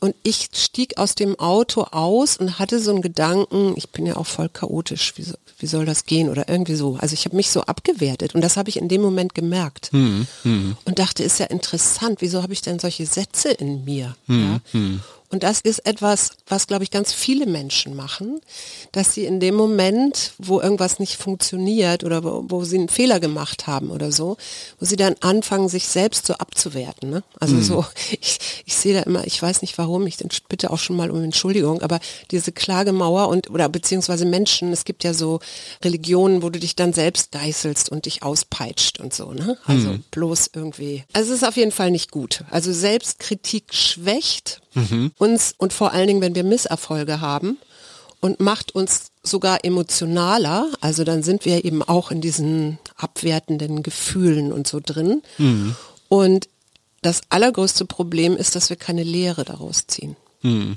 Und 0.00 0.14
ich 0.22 0.48
stieg 0.52 0.98
aus 0.98 1.14
dem 1.14 1.38
Auto 1.38 1.82
aus 1.90 2.36
und 2.36 2.58
hatte 2.58 2.80
so 2.80 2.90
einen 2.90 3.02
Gedanken, 3.02 3.74
ich 3.76 3.90
bin 3.90 4.04
ja 4.04 4.16
auch 4.16 4.26
voll 4.26 4.48
chaotisch, 4.48 5.14
wie, 5.16 5.22
so, 5.22 5.34
wie 5.58 5.66
soll 5.66 5.84
das 5.84 6.04
gehen 6.04 6.28
oder 6.28 6.48
irgendwie 6.48 6.74
so. 6.74 6.96
Also 7.00 7.14
ich 7.14 7.24
habe 7.24 7.36
mich 7.36 7.50
so 7.50 7.62
abgewertet 7.62 8.34
und 8.34 8.40
das 8.40 8.56
habe 8.56 8.68
ich 8.68 8.76
in 8.76 8.88
dem 8.88 9.02
Moment 9.02 9.34
gemerkt. 9.34 9.90
Hm, 9.92 10.26
hm. 10.42 10.76
Und 10.84 10.98
dachte, 10.98 11.22
ist 11.22 11.38
ja 11.38 11.46
interessant, 11.46 12.20
wieso 12.20 12.42
habe 12.42 12.52
ich 12.52 12.62
denn 12.62 12.78
solche 12.78 13.06
Sätze 13.06 13.50
in 13.50 13.84
mir? 13.84 14.16
Hm, 14.26 14.60
ja? 14.72 14.78
Und 15.34 15.42
das 15.42 15.60
ist 15.60 15.84
etwas, 15.84 16.30
was, 16.46 16.68
glaube 16.68 16.84
ich, 16.84 16.92
ganz 16.92 17.12
viele 17.12 17.46
Menschen 17.46 17.96
machen, 17.96 18.40
dass 18.92 19.14
sie 19.14 19.24
in 19.24 19.40
dem 19.40 19.56
Moment, 19.56 20.32
wo 20.38 20.60
irgendwas 20.60 21.00
nicht 21.00 21.16
funktioniert 21.16 22.04
oder 22.04 22.22
wo, 22.22 22.44
wo 22.46 22.62
sie 22.62 22.78
einen 22.78 22.88
Fehler 22.88 23.18
gemacht 23.18 23.66
haben 23.66 23.90
oder 23.90 24.12
so, 24.12 24.36
wo 24.78 24.86
sie 24.86 24.94
dann 24.94 25.16
anfangen, 25.22 25.68
sich 25.68 25.88
selbst 25.88 26.26
so 26.26 26.34
abzuwerten. 26.34 27.10
Ne? 27.10 27.24
Also 27.40 27.56
mhm. 27.56 27.62
so, 27.64 27.84
ich, 28.20 28.38
ich 28.64 28.76
sehe 28.76 28.94
da 28.94 29.00
immer, 29.00 29.26
ich 29.26 29.42
weiß 29.42 29.62
nicht 29.62 29.76
warum, 29.76 30.06
ich 30.06 30.18
bitte 30.48 30.70
auch 30.70 30.78
schon 30.78 30.94
mal 30.94 31.10
um 31.10 31.20
Entschuldigung, 31.20 31.82
aber 31.82 31.98
diese 32.30 32.52
Klagemauer 32.52 33.26
und 33.26 33.50
oder 33.50 33.68
beziehungsweise 33.68 34.26
Menschen, 34.26 34.72
es 34.72 34.84
gibt 34.84 35.02
ja 35.02 35.14
so 35.14 35.40
Religionen, 35.82 36.44
wo 36.44 36.50
du 36.50 36.60
dich 36.60 36.76
dann 36.76 36.92
selbst 36.92 37.32
geißelst 37.32 37.88
und 37.88 38.06
dich 38.06 38.22
auspeitscht 38.22 39.00
und 39.00 39.12
so, 39.12 39.32
ne? 39.32 39.58
Also 39.64 39.88
mhm. 39.88 40.04
bloß 40.12 40.50
irgendwie. 40.54 41.02
Also 41.12 41.32
es 41.32 41.42
ist 41.42 41.48
auf 41.48 41.56
jeden 41.56 41.72
Fall 41.72 41.90
nicht 41.90 42.12
gut. 42.12 42.44
Also 42.52 42.72
Selbstkritik 42.72 43.74
schwächt 43.74 44.60
mhm. 44.74 45.12
Uns 45.24 45.54
und 45.56 45.72
vor 45.72 45.92
allen 45.92 46.06
Dingen, 46.06 46.20
wenn 46.20 46.34
wir 46.34 46.44
Misserfolge 46.44 47.20
haben 47.20 47.58
und 48.20 48.40
macht 48.40 48.74
uns 48.74 49.10
sogar 49.22 49.64
emotionaler. 49.64 50.70
Also 50.80 51.04
dann 51.04 51.22
sind 51.22 51.46
wir 51.46 51.64
eben 51.64 51.82
auch 51.82 52.10
in 52.10 52.20
diesen 52.20 52.78
abwertenden 52.96 53.82
Gefühlen 53.82 54.52
und 54.52 54.68
so 54.68 54.80
drin. 54.84 55.22
Mhm. 55.38 55.74
Und 56.08 56.48
das 57.02 57.22
allergrößte 57.30 57.86
Problem 57.86 58.36
ist, 58.36 58.54
dass 58.54 58.68
wir 58.68 58.76
keine 58.76 59.02
Lehre 59.02 59.44
daraus 59.44 59.86
ziehen. 59.86 60.16
Mhm. 60.42 60.76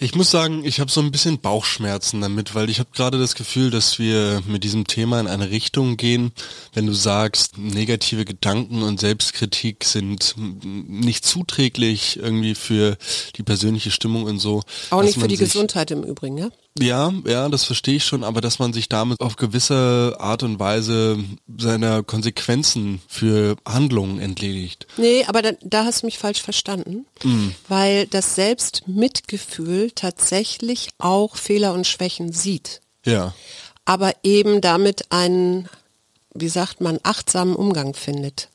Ich 0.00 0.14
muss 0.14 0.30
sagen, 0.30 0.64
ich 0.64 0.78
habe 0.78 0.92
so 0.92 1.00
ein 1.00 1.10
bisschen 1.10 1.40
Bauchschmerzen 1.40 2.20
damit, 2.20 2.54
weil 2.54 2.70
ich 2.70 2.78
habe 2.78 2.90
gerade 2.94 3.18
das 3.18 3.34
Gefühl, 3.34 3.70
dass 3.70 3.98
wir 3.98 4.42
mit 4.46 4.62
diesem 4.62 4.86
Thema 4.86 5.18
in 5.18 5.26
eine 5.26 5.50
Richtung 5.50 5.96
gehen, 5.96 6.30
wenn 6.72 6.86
du 6.86 6.92
sagst, 6.92 7.58
negative 7.58 8.24
Gedanken 8.24 8.82
und 8.82 9.00
Selbstkritik 9.00 9.84
sind 9.84 10.36
nicht 10.36 11.24
zuträglich 11.24 12.16
irgendwie 12.16 12.54
für 12.54 12.96
die 13.34 13.42
persönliche 13.42 13.90
Stimmung 13.90 14.22
und 14.22 14.38
so. 14.38 14.62
Auch 14.90 15.02
nicht 15.02 15.18
für 15.18 15.26
die 15.26 15.36
Gesundheit 15.36 15.90
im 15.90 16.04
Übrigen, 16.04 16.38
ja? 16.38 16.50
Ja, 16.80 17.12
ja, 17.26 17.48
das 17.48 17.64
verstehe 17.64 17.96
ich 17.96 18.04
schon, 18.04 18.24
aber 18.24 18.40
dass 18.40 18.58
man 18.58 18.72
sich 18.72 18.88
damit 18.88 19.20
auf 19.20 19.36
gewisse 19.36 20.16
Art 20.18 20.42
und 20.42 20.58
Weise 20.58 21.18
seiner 21.56 22.02
Konsequenzen 22.02 23.00
für 23.08 23.56
Handlungen 23.66 24.20
entledigt. 24.20 24.86
Nee, 24.96 25.24
aber 25.26 25.42
da, 25.42 25.52
da 25.62 25.84
hast 25.84 26.02
du 26.02 26.06
mich 26.06 26.18
falsch 26.18 26.42
verstanden, 26.42 27.06
mm. 27.22 27.48
weil 27.68 28.06
das 28.06 28.34
Selbstmitgefühl 28.34 29.90
tatsächlich 29.92 30.90
auch 30.98 31.36
Fehler 31.36 31.72
und 31.72 31.86
Schwächen 31.86 32.32
sieht. 32.32 32.80
Ja. 33.04 33.34
Aber 33.84 34.12
eben 34.22 34.60
damit 34.60 35.10
einen, 35.10 35.68
wie 36.34 36.48
sagt 36.48 36.80
man, 36.80 37.00
achtsamen 37.02 37.56
Umgang 37.56 37.94
findet. 37.94 38.50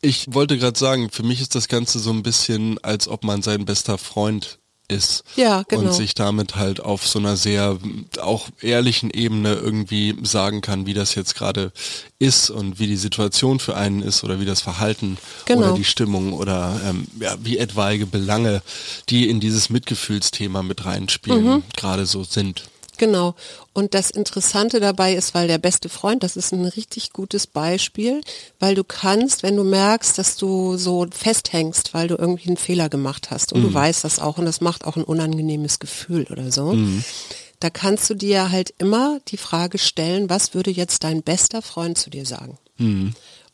Ich 0.00 0.26
wollte 0.34 0.58
gerade 0.58 0.78
sagen, 0.78 1.10
für 1.10 1.22
mich 1.22 1.40
ist 1.40 1.54
das 1.54 1.68
Ganze 1.68 1.98
so 1.98 2.10
ein 2.10 2.22
bisschen, 2.22 2.82
als 2.82 3.06
ob 3.06 3.22
man 3.22 3.42
sein 3.42 3.64
bester 3.64 3.98
Freund 3.98 4.58
ist. 4.88 5.24
Ja, 5.36 5.62
genau. 5.68 5.82
Und 5.82 5.94
sich 5.94 6.14
damit 6.14 6.56
halt 6.56 6.80
auf 6.80 7.06
so 7.06 7.18
einer 7.18 7.36
sehr 7.36 7.78
auch 8.20 8.48
ehrlichen 8.60 9.10
Ebene 9.10 9.54
irgendwie 9.54 10.14
sagen 10.22 10.60
kann, 10.60 10.86
wie 10.86 10.94
das 10.94 11.14
jetzt 11.14 11.34
gerade 11.34 11.72
ist 12.18 12.50
und 12.50 12.78
wie 12.78 12.86
die 12.86 12.96
Situation 12.96 13.58
für 13.58 13.76
einen 13.76 14.02
ist 14.02 14.22
oder 14.24 14.38
wie 14.40 14.44
das 14.44 14.60
Verhalten 14.60 15.16
Genau. 15.46 15.60
oder 15.68 15.74
die 15.74 15.84
Stimmung 15.84 16.32
oder 16.32 16.80
ähm, 16.86 17.06
ja, 17.20 17.36
wie 17.42 17.58
etwaige 17.58 18.06
Belange, 18.06 18.62
die 19.08 19.28
in 19.28 19.40
dieses 19.40 19.70
Mitgefühlsthema 19.70 20.62
mit 20.62 20.84
reinspielen, 20.84 21.44
Mhm. 21.44 21.62
gerade 21.76 22.06
so 22.06 22.24
sind. 22.24 22.64
Genau. 23.02 23.34
Und 23.72 23.94
das 23.94 24.12
Interessante 24.12 24.78
dabei 24.78 25.14
ist, 25.14 25.34
weil 25.34 25.48
der 25.48 25.58
beste 25.58 25.88
Freund, 25.88 26.22
das 26.22 26.36
ist 26.36 26.52
ein 26.52 26.64
richtig 26.64 27.12
gutes 27.12 27.48
Beispiel, 27.48 28.20
weil 28.60 28.76
du 28.76 28.84
kannst, 28.84 29.42
wenn 29.42 29.56
du 29.56 29.64
merkst, 29.64 30.16
dass 30.18 30.36
du 30.36 30.76
so 30.76 31.08
festhängst, 31.10 31.94
weil 31.94 32.06
du 32.06 32.14
irgendwie 32.14 32.46
einen 32.46 32.56
Fehler 32.56 32.88
gemacht 32.88 33.32
hast 33.32 33.52
und 33.52 33.62
du 33.62 33.74
weißt 33.74 34.04
das 34.04 34.20
auch 34.20 34.38
und 34.38 34.44
das 34.44 34.60
macht 34.60 34.84
auch 34.84 34.94
ein 34.94 35.02
unangenehmes 35.02 35.80
Gefühl 35.80 36.28
oder 36.30 36.52
so, 36.52 36.74
da 37.58 37.70
kannst 37.70 38.08
du 38.08 38.14
dir 38.14 38.52
halt 38.52 38.72
immer 38.78 39.18
die 39.26 39.36
Frage 39.36 39.78
stellen, 39.78 40.30
was 40.30 40.54
würde 40.54 40.70
jetzt 40.70 41.02
dein 41.02 41.24
bester 41.24 41.60
Freund 41.60 41.98
zu 41.98 42.08
dir 42.08 42.24
sagen? 42.24 42.56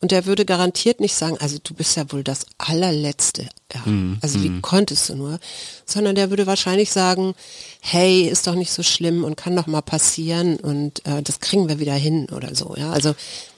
Und 0.01 0.13
der 0.13 0.27
würde 0.27 0.45
garantiert 0.45 1.01
nicht 1.01 1.15
sagen, 1.15 1.37
also 1.41 1.59
du 1.63 1.75
bist 1.75 1.97
ja 1.97 2.11
wohl 2.13 2.23
das 2.23 2.47
allerletzte. 2.57 3.49
Ja. 3.75 3.83
Also 4.21 4.43
wie 4.45 4.61
konntest 4.61 5.09
du 5.09 5.17
nur? 5.17 5.41
Sondern 5.87 6.15
der 6.15 6.31
würde 6.31 6.47
wahrscheinlich 6.47 6.93
sagen, 6.93 7.35
hey, 7.81 8.29
ist 8.29 8.47
doch 8.47 8.55
nicht 8.55 8.71
so 8.71 8.85
schlimm 8.85 9.25
und 9.25 9.37
kann 9.37 9.57
doch 9.57 9.67
mal 9.67 9.83
passieren 9.83 10.57
und 10.57 11.05
äh, 11.05 11.23
das 11.23 11.41
kriegen 11.41 11.69
wir 11.69 11.81
wieder 11.81 11.95
hin 11.95 12.29
oder 12.31 12.55
so. 12.55 12.77
Ja, 12.77 12.91
also 12.93 13.15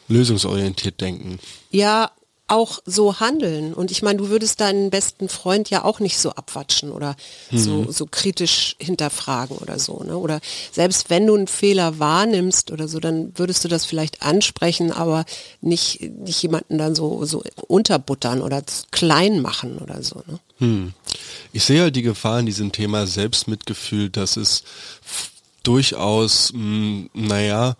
Lösungsorientiert 0.08 1.00
denken. 1.00 1.38
ja 1.70 2.10
auch 2.50 2.80
so 2.84 3.20
handeln. 3.20 3.72
Und 3.74 3.90
ich 3.90 4.02
meine, 4.02 4.18
du 4.18 4.28
würdest 4.28 4.60
deinen 4.60 4.90
besten 4.90 5.28
Freund 5.28 5.70
ja 5.70 5.84
auch 5.84 6.00
nicht 6.00 6.18
so 6.18 6.30
abwatschen 6.30 6.90
oder 6.90 7.16
so, 7.52 7.90
so 7.92 8.06
kritisch 8.06 8.76
hinterfragen 8.78 9.56
oder 9.58 9.78
so. 9.78 10.02
Ne? 10.02 10.16
Oder 10.16 10.40
selbst 10.72 11.10
wenn 11.10 11.26
du 11.26 11.36
einen 11.36 11.46
Fehler 11.46 11.98
wahrnimmst 11.98 12.70
oder 12.72 12.88
so, 12.88 12.98
dann 12.98 13.32
würdest 13.36 13.64
du 13.64 13.68
das 13.68 13.84
vielleicht 13.84 14.22
ansprechen, 14.22 14.90
aber 14.90 15.24
nicht, 15.60 16.00
nicht 16.00 16.42
jemanden 16.42 16.78
dann 16.78 16.94
so, 16.94 17.24
so 17.24 17.42
unterbuttern 17.68 18.42
oder 18.42 18.62
klein 18.90 19.40
machen 19.40 19.78
oder 19.78 20.02
so. 20.02 20.22
Ne? 20.26 20.40
Hm. 20.58 20.92
Ich 21.52 21.64
sehe 21.64 21.82
halt 21.82 21.94
die 21.96 22.02
Gefahr 22.02 22.40
in 22.40 22.46
diesem 22.46 22.72
Thema 22.72 23.06
Selbstmitgefühl, 23.06 24.10
dass 24.10 24.36
es 24.36 24.64
durchaus, 25.62 26.52
mh, 26.52 27.10
naja, 27.14 27.76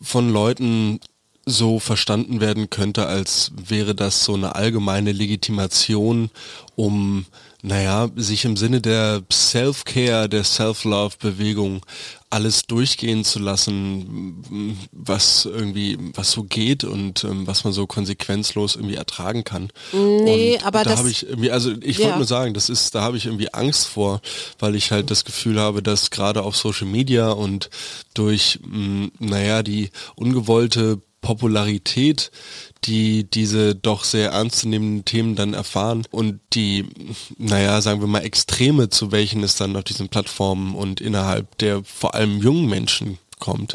von 0.00 0.32
Leuten 0.32 1.00
so 1.46 1.78
verstanden 1.78 2.40
werden 2.40 2.70
könnte, 2.70 3.06
als 3.06 3.52
wäre 3.56 3.94
das 3.94 4.24
so 4.24 4.34
eine 4.34 4.56
allgemeine 4.56 5.12
Legitimation, 5.12 6.30
um, 6.74 7.24
naja, 7.62 8.10
sich 8.16 8.44
im 8.44 8.56
Sinne 8.56 8.80
der 8.80 9.22
Self-Care, 9.32 10.28
der 10.28 10.42
Self-Love-Bewegung 10.42 11.86
alles 12.30 12.66
durchgehen 12.66 13.24
zu 13.24 13.38
lassen, 13.38 14.76
was 14.90 15.44
irgendwie, 15.46 15.96
was 16.14 16.32
so 16.32 16.42
geht 16.42 16.82
und 16.82 17.22
ähm, 17.22 17.46
was 17.46 17.62
man 17.62 17.72
so 17.72 17.86
konsequenzlos 17.86 18.74
irgendwie 18.74 18.96
ertragen 18.96 19.44
kann. 19.44 19.70
Nee, 19.92 20.56
und 20.56 20.66
aber 20.66 20.82
da 20.82 20.96
habe 20.98 21.10
ich 21.10 21.28
irgendwie, 21.28 21.52
also 21.52 21.72
ich 21.80 21.98
Ja. 21.98 22.04
wollte 22.06 22.18
nur 22.18 22.26
sagen, 22.26 22.54
das 22.54 22.68
ist, 22.68 22.94
da 22.96 23.02
habe 23.02 23.16
ich 23.16 23.26
irgendwie 23.26 23.54
Angst 23.54 23.86
vor, 23.86 24.20
weil 24.58 24.74
ich 24.74 24.90
halt 24.90 25.10
das 25.12 25.24
Gefühl 25.24 25.60
habe, 25.60 25.82
dass 25.82 26.10
gerade 26.10 26.42
auf 26.42 26.56
Social 26.56 26.88
Media 26.88 27.30
und 27.30 27.70
durch, 28.14 28.58
mh, 28.64 29.10
naja, 29.20 29.62
die 29.62 29.90
ungewollte 30.16 31.00
Popularität, 31.26 32.30
die 32.84 33.24
diese 33.28 33.74
doch 33.74 34.04
sehr 34.04 34.30
ernstzunehmenden 34.30 35.04
Themen 35.04 35.34
dann 35.34 35.54
erfahren 35.54 36.06
und 36.12 36.38
die, 36.52 36.84
naja, 37.36 37.80
sagen 37.80 38.00
wir 38.00 38.06
mal, 38.06 38.20
Extreme, 38.20 38.90
zu 38.90 39.10
welchen 39.10 39.42
es 39.42 39.56
dann 39.56 39.74
auf 39.74 39.82
diesen 39.82 40.08
Plattformen 40.08 40.76
und 40.76 41.00
innerhalb 41.00 41.58
der 41.58 41.82
vor 41.82 42.14
allem 42.14 42.40
jungen 42.40 42.68
Menschen 42.68 43.18
kommt. 43.40 43.74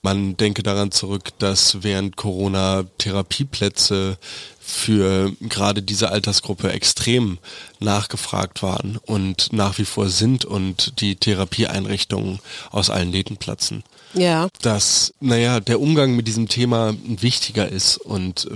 Man 0.00 0.38
denke 0.38 0.62
daran 0.62 0.90
zurück, 0.90 1.38
dass 1.38 1.82
während 1.82 2.16
Corona 2.16 2.84
Therapieplätze 2.96 4.16
für 4.58 5.32
gerade 5.40 5.82
diese 5.82 6.10
Altersgruppe 6.10 6.72
extrem 6.72 7.38
nachgefragt 7.78 8.62
waren 8.62 8.98
und 9.02 9.52
nach 9.52 9.76
wie 9.76 9.84
vor 9.84 10.08
sind 10.08 10.46
und 10.46 11.00
die 11.02 11.16
Therapieeinrichtungen 11.16 12.38
aus 12.70 12.88
allen 12.88 13.10
Nähten 13.10 13.36
platzen. 13.36 13.84
Ja. 14.14 14.48
Dass, 14.62 15.12
naja, 15.20 15.60
der 15.60 15.80
Umgang 15.80 16.14
mit 16.16 16.28
diesem 16.28 16.48
Thema 16.48 16.94
wichtiger 17.04 17.68
ist 17.68 17.96
und 17.98 18.48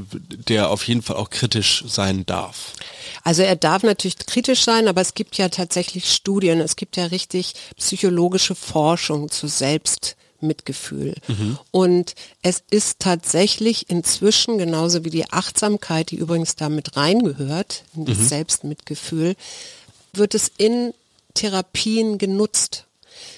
der 0.49 0.71
auf 0.71 0.87
jeden 0.87 1.03
Fall 1.03 1.17
auch 1.17 1.31
kritisch 1.31 1.85
sein 1.87 2.25
darf. 2.27 2.75
Also 3.25 3.43
er 3.43 3.57
darf 3.57 3.83
natürlich 3.83 4.19
kritisch 4.19 4.65
sein, 4.65 4.89
aber 4.89 5.01
es 5.01 5.15
gibt 5.15 5.37
ja 5.37 5.49
tatsächlich 5.49 6.13
Studien, 6.13 6.61
es 6.61 6.77
gibt 6.77 6.97
ja 6.97 7.07
richtig 7.07 7.55
psychologische 7.77 8.55
Forschung 8.55 9.31
zu 9.31 9.49
Selbstmitgefühl. 9.49 11.15
Und 11.71 12.15
es 12.43 12.63
ist 12.71 13.01
tatsächlich 13.01 13.91
inzwischen, 13.91 14.59
genauso 14.59 15.05
wie 15.05 15.11
die 15.11 15.31
Achtsamkeit, 15.31 16.11
die 16.11 16.17
übrigens 16.17 16.57
damit 16.57 16.97
reingehört, 16.97 17.85
in 17.95 18.07
das 18.07 18.29
Selbstmitgefühl, 18.29 19.35
wird 20.13 20.35
es 20.35 20.51
in 20.57 20.95
Therapien 21.35 22.19
genutzt. 22.19 22.85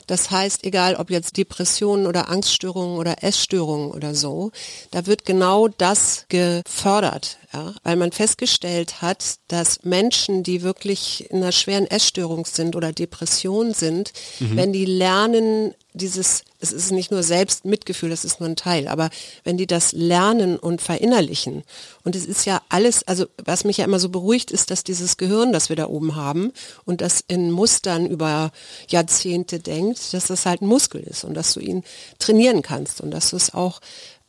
Das 0.06 0.30
heißt, 0.30 0.64
egal 0.64 0.96
ob 0.96 1.10
jetzt 1.10 1.37
Depressionen 1.37 2.06
oder 2.06 2.28
Angststörungen 2.28 2.99
oder 2.99 3.22
Essstörungen 3.22 3.90
oder 3.90 4.14
so, 4.14 4.50
da 4.90 5.06
wird 5.06 5.25
genau 5.25 5.68
das 5.68 6.26
gefördert, 6.28 7.38
ja, 7.52 7.75
weil 7.82 7.96
man 7.96 8.12
festgestellt 8.12 9.02
hat, 9.02 9.37
dass 9.49 9.82
Menschen, 9.82 10.42
die 10.42 10.62
wirklich 10.62 11.30
in 11.30 11.38
einer 11.38 11.52
schweren 11.52 11.87
Essstörung 11.87 12.46
sind 12.46 12.76
oder 12.76 12.92
Depression 12.92 13.72
sind, 13.75 14.12
wenn 14.54 14.72
die 14.72 14.87
lernen, 14.87 15.75
dieses, 15.92 16.44
es 16.61 16.73
ist 16.73 16.92
nicht 16.92 17.11
nur 17.11 17.23
Selbstmitgefühl, 17.23 18.11
das 18.11 18.25
ist 18.25 18.40
nur 18.40 18.49
ein 18.49 18.56
Teil, 18.56 18.87
aber 18.87 19.11
wenn 19.42 19.56
die 19.56 19.66
das 19.66 19.92
lernen 19.92 20.56
und 20.56 20.80
verinnerlichen, 20.80 21.64
und 22.04 22.14
es 22.14 22.26
ist 22.26 22.47
ja 22.47 22.62
alles, 22.68 23.02
also 23.04 23.26
was 23.44 23.64
mich 23.64 23.78
ja 23.78 23.85
immer 23.85 23.99
so 23.99 24.09
beruhigt, 24.09 24.50
ist, 24.50 24.70
dass 24.70 24.85
dieses 24.85 25.16
Gehirn, 25.16 25.52
das 25.52 25.68
wir 25.68 25.76
da 25.76 25.88
oben 25.88 26.14
haben 26.14 26.52
und 26.85 27.00
das 27.00 27.25
in 27.26 27.50
Mustern 27.50 28.06
über 28.06 28.52
Jahrzehnte 28.88 29.59
denkt, 29.59 30.14
dass 30.14 30.28
das 30.28 30.47
halt 30.47 30.62
ein 30.62 30.68
Muskel 30.68 31.02
ist 31.02 31.25
und 31.25 31.35
dass 31.35 31.54
du 31.54 31.61
ihn 31.61 31.82
trainieren 32.18 32.62
kannst 32.62 33.00
und 33.00 33.11
dass 33.11 33.30
du 33.30 33.37
es 33.37 33.52
auch, 33.52 33.80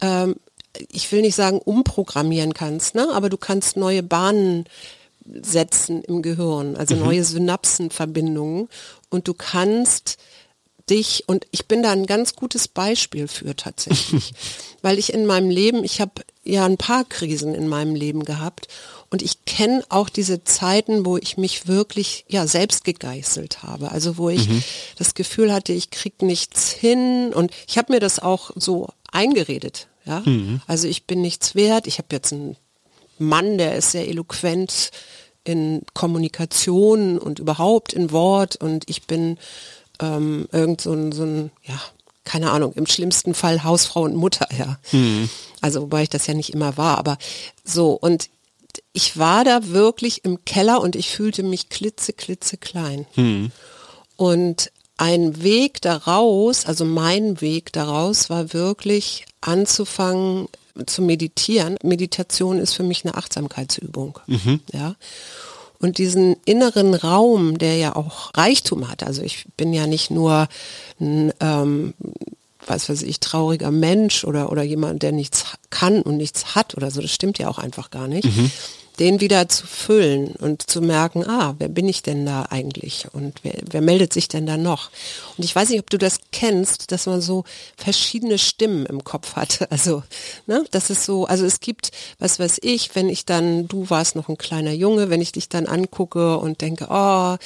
ähm, 0.01 0.35
ich 0.89 1.11
will 1.11 1.21
nicht 1.21 1.35
sagen 1.35 1.59
umprogrammieren 1.59 2.53
kannst, 2.53 2.95
ne? 2.95 3.07
aber 3.11 3.29
du 3.29 3.37
kannst 3.37 3.77
neue 3.77 4.03
Bahnen 4.03 4.65
setzen 5.25 6.03
im 6.03 6.21
Gehirn, 6.23 6.75
also 6.75 6.95
neue 6.95 7.23
Synapsenverbindungen 7.23 8.69
und 9.09 9.27
du 9.27 9.33
kannst 9.35 10.17
dich 10.91 11.23
und 11.27 11.47
ich 11.51 11.67
bin 11.67 11.81
da 11.81 11.91
ein 11.91 12.05
ganz 12.05 12.35
gutes 12.35 12.67
Beispiel 12.67 13.27
für 13.27 13.55
tatsächlich, 13.55 14.33
weil 14.81 14.99
ich 14.99 15.13
in 15.13 15.25
meinem 15.25 15.49
Leben, 15.49 15.83
ich 15.83 16.01
habe 16.01 16.11
ja 16.43 16.65
ein 16.65 16.77
paar 16.77 17.05
Krisen 17.05 17.55
in 17.55 17.67
meinem 17.67 17.95
Leben 17.95 18.25
gehabt 18.25 18.67
und 19.09 19.21
ich 19.21 19.45
kenne 19.45 19.83
auch 19.89 20.09
diese 20.09 20.43
Zeiten, 20.43 21.05
wo 21.05 21.17
ich 21.17 21.37
mich 21.37 21.67
wirklich 21.67 22.25
ja 22.27 22.45
selbst 22.45 22.83
gegeißelt 22.83 23.63
habe, 23.63 23.91
also 23.91 24.17
wo 24.17 24.29
ich 24.29 24.47
das 24.97 25.13
Gefühl 25.13 25.53
hatte, 25.53 25.71
ich 25.73 25.89
krieg 25.89 26.21
nichts 26.21 26.71
hin 26.71 27.33
und 27.33 27.51
ich 27.67 27.77
habe 27.77 27.93
mir 27.93 27.99
das 27.99 28.19
auch 28.19 28.51
so 28.55 28.89
eingeredet, 29.11 29.87
ja? 30.05 30.23
Also 30.67 30.87
ich 30.87 31.05
bin 31.05 31.21
nichts 31.21 31.55
wert, 31.55 31.87
ich 31.87 31.97
habe 31.99 32.07
jetzt 32.11 32.33
einen 32.33 32.57
Mann, 33.17 33.57
der 33.57 33.75
ist 33.75 33.91
sehr 33.91 34.07
eloquent 34.07 34.91
in 35.43 35.83
Kommunikation 35.93 37.17
und 37.17 37.39
überhaupt 37.39 37.93
in 37.93 38.11
Wort 38.11 38.55
und 38.57 38.89
ich 38.89 39.07
bin 39.07 39.37
ähm, 40.01 40.47
irgend 40.51 40.81
so 40.81 40.91
ein, 40.93 41.11
so 41.11 41.23
ein, 41.23 41.51
ja, 41.63 41.79
keine 42.23 42.51
Ahnung, 42.51 42.73
im 42.73 42.85
schlimmsten 42.85 43.33
Fall 43.33 43.63
Hausfrau 43.63 44.03
und 44.03 44.15
Mutter, 44.15 44.47
ja. 44.57 44.77
Also 45.61 45.81
wobei 45.81 46.03
ich 46.03 46.09
das 46.09 46.27
ja 46.27 46.33
nicht 46.33 46.53
immer 46.53 46.77
war, 46.77 46.97
aber 46.97 47.17
so 47.63 47.91
und 47.91 48.29
ich 48.93 49.17
war 49.17 49.43
da 49.43 49.67
wirklich 49.67 50.23
im 50.25 50.43
Keller 50.45 50.81
und 50.81 50.95
ich 50.95 51.09
fühlte 51.09 51.43
mich 51.43 51.69
klitze, 51.69 52.13
klitze 52.13 52.57
klein. 52.57 53.05
Und 54.17 54.71
ein 54.97 55.41
Weg 55.41 55.81
daraus, 55.81 56.65
also 56.65 56.85
mein 56.85 57.41
Weg 57.41 57.73
daraus 57.73 58.29
war 58.29 58.53
wirklich 58.53 59.25
anzufangen 59.41 60.47
zu 60.85 61.01
meditieren. 61.01 61.77
Meditation 61.83 62.59
ist 62.59 62.73
für 62.73 62.83
mich 62.83 63.03
eine 63.03 63.15
Achtsamkeitsübung. 63.15 64.19
Ja. 64.71 64.95
Und 65.81 65.97
diesen 65.97 66.35
inneren 66.45 66.93
Raum, 66.93 67.57
der 67.57 67.75
ja 67.75 67.95
auch 67.95 68.31
Reichtum 68.35 68.89
hat, 68.89 69.03
also 69.03 69.23
ich 69.23 69.45
bin 69.57 69.73
ja 69.73 69.87
nicht 69.87 70.11
nur 70.11 70.47
ein, 70.99 71.33
ähm, 71.39 71.93
was 72.67 72.87
weiß 72.87 73.01
ich, 73.01 73.19
trauriger 73.19 73.71
Mensch 73.71 74.23
oder, 74.23 74.51
oder 74.51 74.61
jemand, 74.61 75.01
der 75.01 75.11
nichts 75.11 75.45
kann 75.71 76.03
und 76.03 76.17
nichts 76.17 76.53
hat 76.55 76.75
oder 76.77 76.91
so, 76.91 77.01
das 77.01 77.11
stimmt 77.11 77.39
ja 77.39 77.49
auch 77.49 77.57
einfach 77.57 77.89
gar 77.89 78.07
nicht. 78.07 78.27
Den 79.01 79.19
wieder 79.19 79.49
zu 79.49 79.65
füllen 79.65 80.35
und 80.35 80.69
zu 80.69 80.79
merken, 80.79 81.27
ah, 81.27 81.55
wer 81.57 81.69
bin 81.69 81.89
ich 81.89 82.03
denn 82.03 82.23
da 82.23 82.45
eigentlich 82.51 83.07
und 83.11 83.39
wer, 83.41 83.55
wer 83.69 83.81
meldet 83.81 84.13
sich 84.13 84.27
denn 84.27 84.45
da 84.45 84.57
noch? 84.57 84.91
Und 85.37 85.43
ich 85.43 85.55
weiß 85.55 85.69
nicht, 85.69 85.79
ob 85.79 85.89
du 85.89 85.97
das 85.97 86.19
kennst, 86.31 86.91
dass 86.91 87.07
man 87.07 87.19
so 87.19 87.43
verschiedene 87.75 88.37
Stimmen 88.37 88.85
im 88.85 89.03
Kopf 89.03 89.35
hat. 89.35 89.67
Also, 89.71 90.03
ne, 90.47 90.65
das 90.71 90.89
ist 90.89 91.05
so, 91.05 91.25
also 91.25 91.45
es 91.45 91.61
gibt, 91.61 91.91
was 92.19 92.39
weiß 92.39 92.59
ich, 92.61 92.93
wenn 92.93 93.09
ich 93.09 93.25
dann, 93.25 93.67
du 93.67 93.89
warst 93.89 94.15
noch 94.15 94.29
ein 94.29 94.37
kleiner 94.37 94.73
Junge, 94.73 95.09
wenn 95.09 95.21
ich 95.21 95.31
dich 95.31 95.49
dann 95.49 95.65
angucke 95.65 96.37
und 96.37 96.61
denke, 96.61 96.87
oh, 96.89 97.37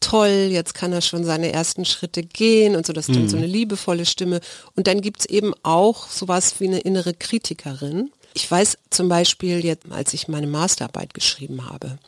toll, 0.00 0.48
jetzt 0.50 0.74
kann 0.74 0.92
er 0.92 1.02
schon 1.02 1.24
seine 1.24 1.52
ersten 1.52 1.84
Schritte 1.84 2.22
gehen 2.22 2.76
und 2.76 2.86
so, 2.86 2.92
das 2.92 3.08
ist 3.08 3.16
dann 3.16 3.28
so 3.28 3.36
eine 3.36 3.46
liebevolle 3.46 4.06
Stimme. 4.06 4.40
Und 4.74 4.86
dann 4.86 5.00
gibt's 5.00 5.26
eben 5.26 5.52
auch 5.62 6.08
sowas 6.08 6.54
wie 6.58 6.66
eine 6.66 6.80
innere 6.80 7.14
Kritikerin. 7.14 8.10
Ich 8.36 8.50
weiß 8.50 8.76
zum 8.90 9.08
Beispiel 9.08 9.64
jetzt, 9.64 9.90
als 9.90 10.12
ich 10.12 10.28
meine 10.28 10.46
Masterarbeit 10.46 11.14
geschrieben 11.14 11.70
habe, 11.70 11.98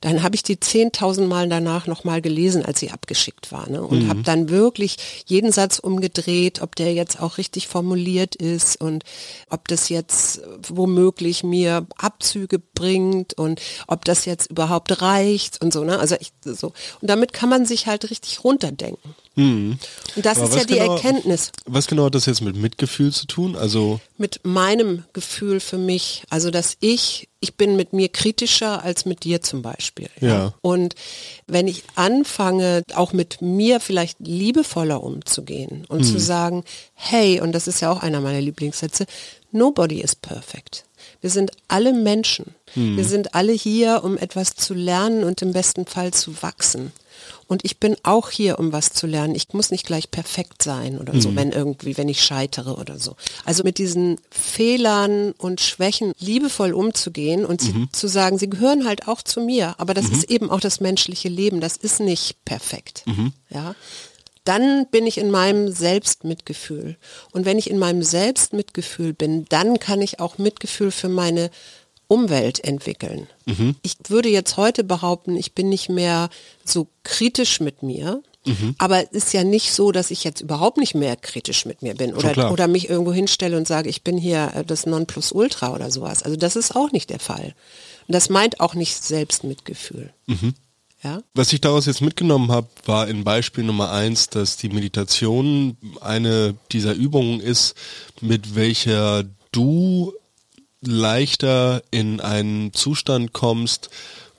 dann 0.00 0.22
habe 0.22 0.36
ich 0.36 0.44
die 0.44 0.56
10.000 0.56 1.26
Mal 1.26 1.48
danach 1.48 1.88
nochmal 1.88 2.22
gelesen, 2.22 2.64
als 2.64 2.78
sie 2.78 2.92
abgeschickt 2.92 3.50
war. 3.50 3.68
Ne? 3.68 3.82
Und 3.82 4.08
habe 4.08 4.22
dann 4.22 4.48
wirklich 4.48 4.96
jeden 5.26 5.50
Satz 5.50 5.80
umgedreht, 5.80 6.62
ob 6.62 6.76
der 6.76 6.94
jetzt 6.94 7.20
auch 7.20 7.36
richtig 7.36 7.66
formuliert 7.66 8.36
ist 8.36 8.80
und 8.80 9.02
ob 9.48 9.66
das 9.66 9.88
jetzt 9.88 10.40
womöglich 10.68 11.42
mir 11.42 11.84
Abzüge 11.98 12.60
bringt 12.60 13.34
und 13.34 13.60
ob 13.88 14.04
das 14.04 14.26
jetzt 14.26 14.50
überhaupt 14.52 15.02
reicht 15.02 15.60
und 15.60 15.72
so. 15.72 15.82
Ne? 15.82 15.98
Also 15.98 16.14
ich, 16.20 16.32
so. 16.44 16.68
Und 17.00 17.10
damit 17.10 17.32
kann 17.32 17.48
man 17.48 17.66
sich 17.66 17.88
halt 17.88 18.08
richtig 18.08 18.44
runterdenken. 18.44 19.16
Und 19.40 19.78
das 20.26 20.38
Aber 20.38 20.48
ist 20.48 20.56
ja 20.56 20.64
die 20.64 20.74
genau- 20.74 20.94
Erkenntnis 20.94 21.52
Was 21.66 21.86
genau 21.86 22.04
hat 22.06 22.14
das 22.14 22.26
jetzt 22.26 22.42
mit 22.42 22.56
Mitgefühl 22.56 23.12
zu 23.12 23.26
tun? 23.26 23.56
Also, 23.56 24.00
mit 24.18 24.40
meinem 24.44 25.04
Gefühl 25.12 25.60
für 25.60 25.78
mich, 25.78 26.24
also 26.30 26.50
dass 26.50 26.76
ich, 26.80 27.28
ich 27.40 27.54
bin 27.56 27.76
mit 27.76 27.92
mir 27.92 28.08
kritischer 28.08 28.82
als 28.82 29.06
mit 29.06 29.24
dir 29.24 29.40
zum 29.40 29.62
Beispiel. 29.62 30.08
Ja. 30.20 30.52
Und 30.60 30.94
wenn 31.46 31.68
ich 31.68 31.84
anfange, 31.94 32.82
auch 32.94 33.12
mit 33.12 33.40
mir 33.40 33.80
vielleicht 33.80 34.18
liebevoller 34.20 35.02
umzugehen 35.02 35.86
und 35.88 36.04
zu 36.04 36.18
sagen, 36.18 36.64
hey, 36.94 37.40
und 37.40 37.52
das 37.52 37.66
ist 37.66 37.80
ja 37.80 37.90
auch 37.90 38.02
einer 38.02 38.20
meiner 38.20 38.40
Lieblingssätze, 38.40 39.06
nobody 39.52 40.00
is 40.00 40.14
perfect. 40.14 40.84
Wir 41.22 41.30
sind 41.30 41.52
alle 41.68 41.92
Menschen. 41.92 42.54
Wir 42.74 43.04
sind 43.04 43.34
alle 43.34 43.52
hier, 43.52 44.04
um 44.04 44.16
etwas 44.16 44.54
zu 44.54 44.74
lernen 44.74 45.24
und 45.24 45.42
im 45.42 45.52
besten 45.52 45.86
Fall 45.86 46.12
zu 46.12 46.40
wachsen. 46.42 46.92
Und 47.46 47.64
ich 47.64 47.78
bin 47.78 47.96
auch 48.02 48.30
hier, 48.30 48.58
um 48.58 48.72
was 48.72 48.92
zu 48.92 49.06
lernen. 49.06 49.34
Ich 49.34 49.52
muss 49.52 49.70
nicht 49.70 49.86
gleich 49.86 50.10
perfekt 50.10 50.62
sein 50.62 50.98
oder 50.98 51.20
so, 51.20 51.34
wenn 51.34 51.52
irgendwie, 51.52 51.96
wenn 51.96 52.08
ich 52.08 52.22
scheitere 52.22 52.76
oder 52.78 52.98
so. 52.98 53.16
Also 53.44 53.62
mit 53.62 53.78
diesen 53.78 54.18
Fehlern 54.30 55.32
und 55.32 55.60
Schwächen 55.60 56.12
liebevoll 56.18 56.72
umzugehen 56.72 57.44
und 57.44 57.60
sie 57.60 57.88
zu 57.92 58.08
sagen, 58.08 58.38
sie 58.38 58.50
gehören 58.50 58.86
halt 58.86 59.08
auch 59.08 59.22
zu 59.22 59.40
mir. 59.40 59.74
Aber 59.78 59.94
das 59.94 60.08
ist 60.08 60.30
eben 60.30 60.50
auch 60.50 60.60
das 60.60 60.80
menschliche 60.80 61.28
Leben. 61.28 61.60
Das 61.60 61.76
ist 61.76 62.00
nicht 62.00 62.44
perfekt. 62.44 63.04
Ja. 63.50 63.74
Dann 64.44 64.86
bin 64.90 65.06
ich 65.06 65.18
in 65.18 65.30
meinem 65.30 65.70
Selbstmitgefühl. 65.70 66.96
Und 67.32 67.44
wenn 67.44 67.58
ich 67.58 67.68
in 67.68 67.78
meinem 67.78 68.02
Selbstmitgefühl 68.02 69.12
bin, 69.12 69.44
dann 69.48 69.78
kann 69.78 70.00
ich 70.00 70.18
auch 70.18 70.38
Mitgefühl 70.38 70.90
für 70.90 71.08
meine 71.08 71.50
Umwelt 72.10 72.64
entwickeln. 72.64 73.28
Ich 73.82 73.96
würde 74.08 74.28
jetzt 74.28 74.56
heute 74.56 74.82
behaupten, 74.82 75.36
ich 75.36 75.54
bin 75.54 75.68
nicht 75.68 75.88
mehr 75.88 76.28
so 76.64 76.88
kritisch 77.04 77.60
mit 77.60 77.82
mir. 77.84 78.22
Aber 78.78 79.02
es 79.02 79.10
ist 79.12 79.34
ja 79.34 79.44
nicht 79.44 79.70
so, 79.72 79.92
dass 79.92 80.10
ich 80.10 80.24
jetzt 80.24 80.40
überhaupt 80.40 80.78
nicht 80.78 80.94
mehr 80.94 81.14
kritisch 81.14 81.66
mit 81.66 81.82
mir 81.82 81.94
bin 81.94 82.14
oder, 82.14 82.50
oder 82.50 82.68
mich 82.68 82.88
irgendwo 82.88 83.12
hinstelle 83.12 83.56
und 83.56 83.68
sage, 83.68 83.90
ich 83.90 84.02
bin 84.02 84.16
hier 84.16 84.52
äh, 84.54 84.64
das 84.64 84.86
Nonplusultra 84.86 85.74
oder 85.74 85.90
sowas. 85.90 86.22
Also 86.22 86.36
das 86.38 86.56
ist 86.56 86.74
auch 86.74 86.90
nicht 86.90 87.10
der 87.10 87.20
Fall. 87.20 87.54
Und 88.08 88.14
das 88.14 88.30
meint 88.30 88.58
auch 88.58 88.74
nicht 88.74 89.04
Selbstmitgefühl. 89.04 90.12
Ja? 91.02 91.22
was 91.32 91.52
ich 91.52 91.60
daraus 91.60 91.86
jetzt 91.86 92.02
mitgenommen 92.02 92.50
habe, 92.50 92.68
war 92.84 93.08
in 93.08 93.24
Beispiel 93.24 93.64
Nummer 93.64 93.90
eins, 93.90 94.28
dass 94.28 94.56
die 94.56 94.68
Meditation 94.68 95.76
eine 96.00 96.54
dieser 96.72 96.94
Übungen 96.94 97.40
ist, 97.40 97.74
mit 98.20 98.54
welcher 98.54 99.24
du 99.52 100.12
leichter 100.82 101.82
in 101.90 102.20
einen 102.20 102.72
Zustand 102.72 103.32
kommst, 103.32 103.90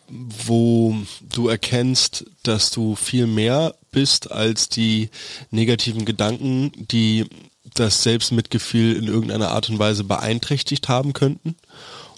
wo 0.08 0.96
du 1.22 1.48
erkennst, 1.48 2.26
dass 2.44 2.70
du 2.70 2.96
viel 2.96 3.28
mehr 3.28 3.76
bist 3.92 4.32
als 4.32 4.68
die 4.70 5.10
negativen 5.52 6.06
Gedanken, 6.06 6.72
die 6.76 7.26
das 7.74 8.04
Selbstmitgefühl 8.04 8.96
in 8.96 9.08
irgendeiner 9.08 9.52
Art 9.52 9.70
und 9.70 9.80
Weise 9.80 10.04
beeinträchtigt 10.04 10.90
haben 10.90 11.14
könnten. 11.14 11.56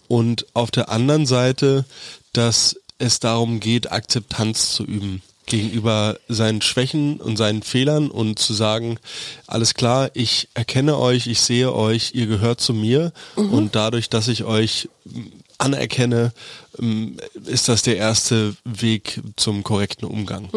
Und 0.07 0.47
auf 0.53 0.71
der 0.71 0.89
anderen 0.89 1.25
Seite, 1.25 1.85
dass 2.33 2.79
es 2.97 3.19
darum 3.19 3.59
geht, 3.59 3.91
Akzeptanz 3.91 4.71
zu 4.71 4.83
üben 4.83 5.21
gegenüber 5.45 6.17
seinen 6.27 6.61
Schwächen 6.61 7.19
und 7.19 7.37
seinen 7.37 7.63
Fehlern 7.63 8.09
und 8.09 8.39
zu 8.39 8.53
sagen, 8.53 8.97
alles 9.47 9.73
klar, 9.73 10.09
ich 10.13 10.47
erkenne 10.53 10.97
euch, 10.97 11.27
ich 11.27 11.41
sehe 11.41 11.73
euch, 11.73 12.11
ihr 12.13 12.27
gehört 12.27 12.61
zu 12.61 12.73
mir. 12.73 13.11
Und 13.35 13.75
dadurch, 13.75 14.09
dass 14.09 14.27
ich 14.27 14.43
euch 14.45 14.89
anerkenne, 15.63 16.33
mm, 16.77 17.17
ist 17.45 17.67
das 17.69 17.81
der 17.81 17.97
erste 17.97 18.55
Weg 18.65 19.21
zum 19.35 19.63
korrekten 19.63 20.05
Umgang 20.07 20.49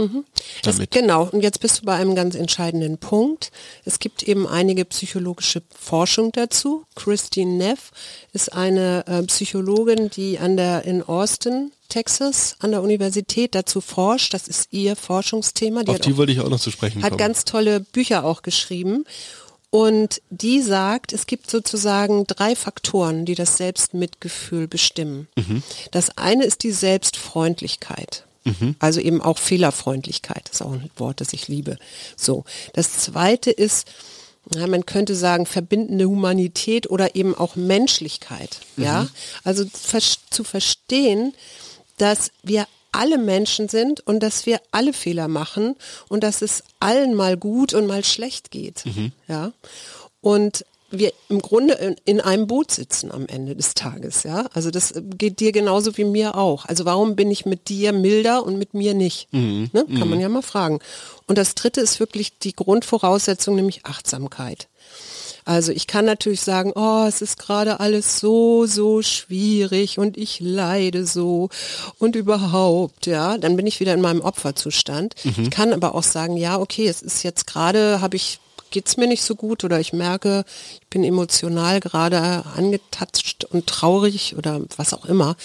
Das, 0.62 0.76
damit. 0.76 0.90
genau, 0.90 1.28
und 1.30 1.42
jetzt 1.42 1.60
bist 1.60 1.80
du 1.80 1.84
bei 1.84 1.94
einem 1.94 2.14
ganz 2.14 2.34
entscheidenden 2.34 2.98
Punkt. 2.98 3.50
Es 3.84 3.98
gibt 3.98 4.22
eben 4.22 4.46
einige 4.46 4.84
psychologische 4.84 5.62
Forschung 5.78 6.32
dazu. 6.32 6.84
Christine 6.94 7.52
Neff 7.56 7.90
ist 8.32 8.52
eine 8.52 9.04
äh, 9.06 9.22
Psychologin, 9.24 10.10
die 10.10 10.38
an 10.38 10.56
der 10.56 10.84
in 10.84 11.02
Austin, 11.02 11.72
Texas, 11.88 12.56
an 12.58 12.72
der 12.72 12.82
Universität 12.82 13.54
dazu 13.54 13.80
forscht. 13.80 14.34
Das 14.34 14.48
ist 14.48 14.72
ihr 14.72 14.96
Forschungsthema. 14.96 15.84
Die 15.84 15.88
Auf 15.90 15.94
hat 15.96 16.04
die 16.06 16.16
wollte 16.16 16.32
ich 16.32 16.40
auch 16.40 16.48
noch 16.48 16.58
zu 16.60 16.70
sprechen 16.70 17.02
hat 17.02 17.10
kommen. 17.10 17.18
ganz 17.18 17.44
tolle 17.44 17.80
Bücher 17.80 18.24
auch 18.24 18.42
geschrieben. 18.42 19.04
Und 19.76 20.22
die 20.30 20.62
sagt, 20.62 21.12
es 21.12 21.26
gibt 21.26 21.50
sozusagen 21.50 22.26
drei 22.26 22.56
Faktoren, 22.56 23.26
die 23.26 23.34
das 23.34 23.58
Selbstmitgefühl 23.58 24.68
bestimmen. 24.68 25.28
Das 25.90 26.16
eine 26.16 26.44
ist 26.44 26.62
die 26.62 26.72
Selbstfreundlichkeit. 26.72 28.24
Also 28.78 29.00
eben 29.00 29.20
auch 29.20 29.38
Fehlerfreundlichkeit, 29.38 30.44
das 30.44 30.60
ist 30.60 30.62
auch 30.62 30.72
ein 30.72 30.88
Wort, 30.96 31.20
das 31.20 31.34
ich 31.34 31.48
liebe. 31.48 31.76
So. 32.16 32.44
Das 32.72 32.98
zweite 33.00 33.50
ist, 33.50 33.86
ja, 34.54 34.66
man 34.66 34.86
könnte 34.86 35.14
sagen, 35.14 35.44
verbindende 35.44 36.06
Humanität 36.06 36.88
oder 36.88 37.14
eben 37.14 37.34
auch 37.34 37.56
Menschlichkeit. 37.56 38.60
Ja, 38.78 39.08
also 39.44 39.64
zu 40.30 40.44
verstehen, 40.44 41.34
dass 41.98 42.30
wir 42.42 42.66
alle 42.96 43.18
Menschen 43.18 43.68
sind 43.68 44.00
und 44.00 44.20
dass 44.20 44.46
wir 44.46 44.60
alle 44.70 44.92
Fehler 44.92 45.28
machen 45.28 45.76
und 46.08 46.22
dass 46.22 46.42
es 46.42 46.64
allen 46.80 47.14
mal 47.14 47.36
gut 47.36 47.74
und 47.74 47.86
mal 47.86 48.04
schlecht 48.04 48.50
geht. 48.50 48.84
Ja. 49.28 49.52
Und 50.20 50.64
wir 50.90 51.12
im 51.28 51.42
Grunde 51.42 51.74
in, 51.74 51.96
in 52.04 52.20
einem 52.20 52.46
Boot 52.46 52.70
sitzen 52.70 53.10
am 53.10 53.26
Ende 53.26 53.56
des 53.56 53.74
Tages, 53.74 54.22
ja. 54.22 54.46
Also 54.54 54.70
das 54.70 54.94
geht 55.18 55.40
dir 55.40 55.52
genauso 55.52 55.96
wie 55.96 56.04
mir 56.04 56.36
auch. 56.36 56.64
Also 56.64 56.84
warum 56.84 57.16
bin 57.16 57.30
ich 57.30 57.44
mit 57.44 57.68
dir 57.68 57.92
milder 57.92 58.44
und 58.44 58.56
mit 58.56 58.72
mir 58.72 58.94
nicht? 58.94 59.28
Ne? 59.72 59.84
Kann 59.98 60.08
man 60.08 60.20
ja 60.20 60.28
mal 60.28 60.42
fragen. 60.42 60.78
Und 61.26 61.38
das 61.38 61.54
dritte 61.54 61.80
ist 61.80 62.00
wirklich 62.00 62.38
die 62.38 62.54
Grundvoraussetzung, 62.54 63.56
nämlich 63.56 63.84
Achtsamkeit. 63.84 64.68
Also 65.46 65.70
ich 65.70 65.86
kann 65.86 66.04
natürlich 66.04 66.40
sagen, 66.40 66.72
oh, 66.74 67.04
es 67.06 67.22
ist 67.22 67.38
gerade 67.38 67.78
alles 67.78 68.18
so, 68.18 68.66
so 68.66 69.00
schwierig 69.00 69.96
und 69.96 70.16
ich 70.16 70.40
leide 70.40 71.06
so 71.06 71.50
und 71.98 72.16
überhaupt, 72.16 73.06
ja, 73.06 73.38
dann 73.38 73.54
bin 73.56 73.64
ich 73.64 73.78
wieder 73.78 73.94
in 73.94 74.00
meinem 74.00 74.22
Opferzustand. 74.22 75.14
Ich 75.44 75.50
kann 75.50 75.72
aber 75.72 75.94
auch 75.94 76.02
sagen, 76.02 76.36
ja, 76.36 76.58
okay, 76.58 76.88
es 76.88 77.00
ist 77.00 77.22
jetzt 77.22 77.46
gerade, 77.46 78.00
habe 78.00 78.16
ich, 78.16 78.40
geht's 78.72 78.96
mir 78.96 79.06
nicht 79.06 79.22
so 79.22 79.36
gut 79.36 79.62
oder 79.62 79.78
ich 79.78 79.92
merke, 79.92 80.44
ich 80.80 80.88
bin 80.88 81.04
emotional 81.04 81.78
gerade 81.78 82.44
angetatscht 82.56 83.44
und 83.44 83.68
traurig 83.68 84.34
oder 84.36 84.60
was 84.76 84.92
auch 84.92 85.04
immer. 85.04 85.36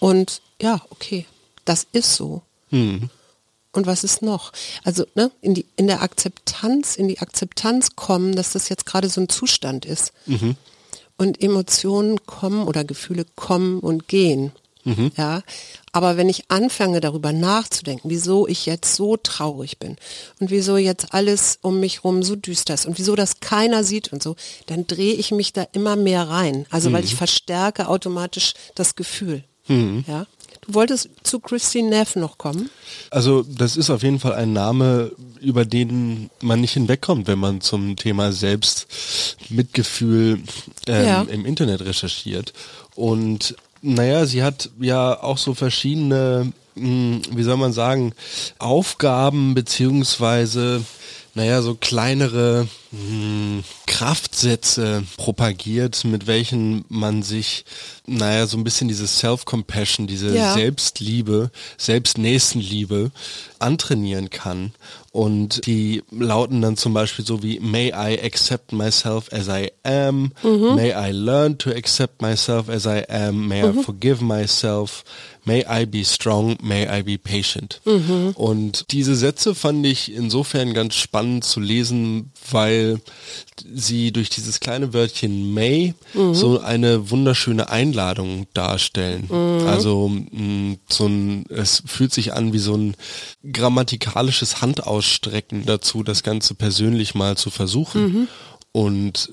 Und 0.00 0.42
ja, 0.60 0.82
okay, 0.90 1.24
das 1.64 1.86
ist 1.92 2.14
so. 2.14 2.42
Und 3.74 3.86
was 3.86 4.04
ist 4.04 4.22
noch? 4.22 4.52
Also 4.84 5.04
ne, 5.14 5.30
in, 5.40 5.54
die, 5.54 5.66
in 5.76 5.86
der 5.88 6.02
Akzeptanz, 6.02 6.96
in 6.96 7.08
die 7.08 7.18
Akzeptanz 7.18 7.96
kommen, 7.96 8.34
dass 8.34 8.52
das 8.52 8.68
jetzt 8.68 8.86
gerade 8.86 9.08
so 9.08 9.20
ein 9.20 9.28
Zustand 9.28 9.84
ist. 9.84 10.12
Und 11.16 11.42
Emotionen 11.42 12.24
kommen 12.26 12.66
oder 12.66 12.84
Gefühle 12.84 13.26
kommen 13.36 13.80
und 13.80 14.08
gehen. 14.08 14.52
Ja, 15.16 15.42
aber 15.92 16.18
wenn 16.18 16.28
ich 16.28 16.50
anfange 16.50 17.00
darüber 17.00 17.32
nachzudenken, 17.32 18.10
wieso 18.10 18.46
ich 18.46 18.66
jetzt 18.66 18.94
so 18.96 19.16
traurig 19.16 19.78
bin 19.78 19.96
und 20.40 20.50
wieso 20.50 20.76
jetzt 20.76 21.14
alles 21.14 21.58
um 21.62 21.80
mich 21.80 22.04
rum 22.04 22.22
so 22.22 22.36
düster 22.36 22.74
ist 22.74 22.84
und 22.84 22.98
wieso 22.98 23.16
das 23.16 23.40
keiner 23.40 23.82
sieht 23.82 24.12
und 24.12 24.22
so, 24.22 24.36
dann 24.66 24.86
drehe 24.86 25.14
ich 25.14 25.30
mich 25.30 25.54
da 25.54 25.66
immer 25.72 25.96
mehr 25.96 26.28
rein. 26.28 26.66
Also 26.68 26.92
weil 26.92 27.02
ich 27.04 27.14
verstärke 27.14 27.88
automatisch 27.88 28.52
das 28.74 28.94
Gefühl. 28.94 29.42
Ja. 30.06 30.26
Du 30.66 30.74
wolltest 30.74 31.08
zu 31.22 31.40
Christine 31.40 31.88
Neff 31.90 32.16
noch 32.16 32.38
kommen? 32.38 32.70
Also 33.10 33.42
das 33.42 33.76
ist 33.76 33.90
auf 33.90 34.02
jeden 34.02 34.20
Fall 34.20 34.34
ein 34.34 34.52
Name, 34.52 35.12
über 35.40 35.64
den 35.64 36.30
man 36.40 36.60
nicht 36.60 36.72
hinwegkommt, 36.72 37.26
wenn 37.26 37.38
man 37.38 37.60
zum 37.60 37.96
Thema 37.96 38.32
Selbstmitgefühl 38.32 40.40
ähm, 40.88 41.04
Ja. 41.06 41.22
im 41.22 41.44
Internet 41.44 41.82
recherchiert. 41.82 42.52
Und 42.94 43.56
naja, 43.82 44.24
sie 44.26 44.42
hat 44.42 44.70
ja 44.80 45.22
auch 45.22 45.38
so 45.38 45.54
verschiedene, 45.54 46.52
mh, 46.74 47.20
wie 47.32 47.42
soll 47.42 47.56
man 47.58 47.72
sagen, 47.72 48.12
Aufgaben 48.58 49.54
beziehungsweise 49.54 50.82
naja, 51.34 51.62
so 51.62 51.74
kleinere 51.74 52.68
Kraftsätze 53.86 55.04
propagiert, 55.16 56.04
mit 56.04 56.26
welchen 56.26 56.84
man 56.88 57.22
sich, 57.22 57.64
naja, 58.06 58.46
so 58.46 58.56
ein 58.56 58.64
bisschen 58.64 58.88
diese 58.88 59.06
Self-Compassion, 59.06 60.06
diese 60.06 60.34
Ja. 60.34 60.54
Selbstliebe, 60.54 61.50
Selbstnächstenliebe 61.76 63.10
antrainieren 63.58 64.30
kann. 64.30 64.72
Und 65.10 65.66
die 65.66 66.02
lauten 66.10 66.60
dann 66.60 66.76
zum 66.76 66.92
Beispiel 66.92 67.24
so 67.24 67.42
wie, 67.42 67.60
may 67.60 67.88
I 67.88 68.18
accept 68.20 68.72
myself 68.72 69.32
as 69.32 69.48
I 69.48 69.70
am, 69.84 70.32
may 70.42 70.92
I 70.92 71.12
learn 71.12 71.56
to 71.58 71.70
accept 71.70 72.20
myself 72.20 72.68
as 72.68 72.84
I 72.84 73.04
am, 73.08 73.46
may 73.48 73.62
I 73.64 73.72
forgive 73.82 74.22
myself, 74.24 75.04
may 75.44 75.64
I 75.68 75.84
be 75.86 76.04
strong, 76.04 76.56
may 76.62 76.86
I 76.88 77.02
be 77.02 77.18
patient. 77.18 77.80
Und 78.34 78.86
diese 78.92 79.14
Sätze 79.14 79.54
fand 79.54 79.84
ich 79.86 80.12
insofern 80.12 80.72
ganz 80.74 80.94
spannend 80.94 81.44
zu 81.44 81.60
lesen, 81.60 82.30
weil 82.50 83.00
sie 83.74 84.10
durch 84.12 84.30
dieses 84.30 84.60
kleine 84.60 84.92
Wörtchen 84.92 85.52
may 85.52 85.94
so 86.32 86.60
eine 86.60 87.10
wunderschöne 87.10 87.68
Einladung 87.68 88.46
darstellen. 88.54 89.28
Also 89.66 90.08
mh, 90.08 90.76
so 90.88 91.06
ein, 91.06 91.44
es 91.50 91.82
fühlt 91.86 92.12
sich 92.12 92.32
an 92.32 92.52
wie 92.52 92.58
so 92.58 92.74
ein 92.76 92.96
grammatikalisches 93.52 94.60
Handausstrecken 94.60 95.64
dazu, 95.66 96.02
das 96.02 96.22
Ganze 96.22 96.54
persönlich 96.54 97.14
mal 97.14 97.36
zu 97.36 97.50
versuchen. 97.50 98.28
Und 98.72 99.30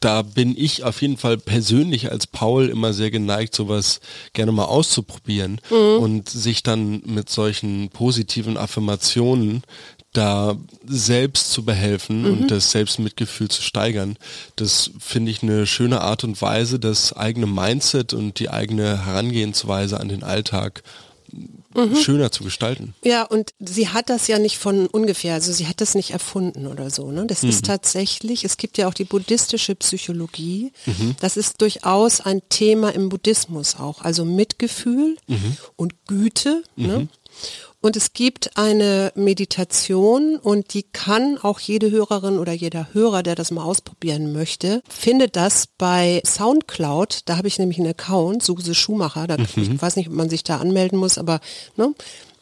da 0.00 0.22
bin 0.22 0.54
ich 0.56 0.84
auf 0.84 1.00
jeden 1.00 1.16
Fall 1.16 1.38
persönlich 1.38 2.10
als 2.10 2.26
Paul 2.26 2.68
immer 2.68 2.92
sehr 2.92 3.10
geneigt, 3.10 3.54
sowas 3.54 4.00
gerne 4.34 4.52
mal 4.52 4.66
auszuprobieren 4.66 5.60
und 5.98 6.28
sich 6.28 6.62
dann 6.62 7.02
mit 7.06 7.30
solchen 7.30 7.88
positiven 7.88 8.58
Affirmationen 8.58 9.62
da 10.12 10.56
selbst 10.86 11.52
zu 11.52 11.64
behelfen 11.64 12.26
und 12.26 12.50
das 12.50 12.70
Selbstmitgefühl 12.70 13.48
zu 13.48 13.62
steigern. 13.62 14.18
Das 14.56 14.90
finde 14.98 15.30
ich 15.30 15.42
eine 15.42 15.66
schöne 15.66 16.02
Art 16.02 16.22
und 16.22 16.40
Weise, 16.42 16.78
das 16.78 17.14
eigene 17.14 17.46
Mindset 17.46 18.12
und 18.12 18.38
die 18.38 18.50
eigene 18.50 19.06
Herangehensweise 19.06 19.98
an 19.98 20.10
den 20.10 20.22
Alltag 20.22 20.82
schöner 22.00 22.30
zu 22.30 22.44
gestalten. 22.44 22.94
Ja, 23.04 23.24
und 23.24 23.54
sie 23.60 23.88
hat 23.88 24.10
das 24.10 24.26
ja 24.26 24.38
nicht 24.38 24.58
von 24.58 24.86
ungefähr, 24.86 25.34
also 25.34 25.52
sie 25.52 25.66
hat 25.66 25.80
das 25.80 25.94
nicht 25.94 26.10
erfunden 26.10 26.66
oder 26.66 26.90
so. 26.90 27.10
Ne? 27.10 27.26
Das 27.26 27.44
ist 27.44 27.64
tatsächlich, 27.64 28.44
es 28.44 28.56
gibt 28.56 28.78
ja 28.78 28.88
auch 28.88 28.94
die 28.94 29.04
buddhistische 29.04 29.74
Psychologie, 29.74 30.72
das 31.20 31.36
ist 31.36 31.60
durchaus 31.60 32.20
ein 32.20 32.42
Thema 32.48 32.94
im 32.94 33.08
Buddhismus 33.08 33.76
auch, 33.76 34.02
also 34.02 34.24
Mitgefühl 34.24 35.16
und 35.76 36.06
Güte. 36.06 36.62
Ne? 36.76 37.08
Und 37.82 37.96
es 37.96 38.12
gibt 38.12 38.56
eine 38.56 39.12
Meditation 39.16 40.36
und 40.36 40.72
die 40.72 40.84
kann 40.84 41.36
auch 41.36 41.58
jede 41.58 41.90
Hörerin 41.90 42.38
oder 42.38 42.52
jeder 42.52 42.88
Hörer, 42.92 43.24
der 43.24 43.34
das 43.34 43.50
mal 43.50 43.64
ausprobieren 43.64 44.32
möchte, 44.32 44.82
findet 44.88 45.34
das 45.34 45.66
bei 45.66 46.22
Soundcloud. 46.24 47.22
Da 47.24 47.36
habe 47.36 47.48
ich 47.48 47.58
nämlich 47.58 47.78
einen 47.78 47.90
Account, 47.90 48.44
Suse 48.44 48.76
Schumacher. 48.76 49.26
Da, 49.26 49.36
Ich 49.56 49.82
weiß 49.82 49.96
nicht, 49.96 50.08
ob 50.08 50.14
man 50.14 50.30
sich 50.30 50.44
da 50.44 50.58
anmelden 50.58 50.96
muss, 50.96 51.18
aber 51.18 51.40
ne? 51.76 51.92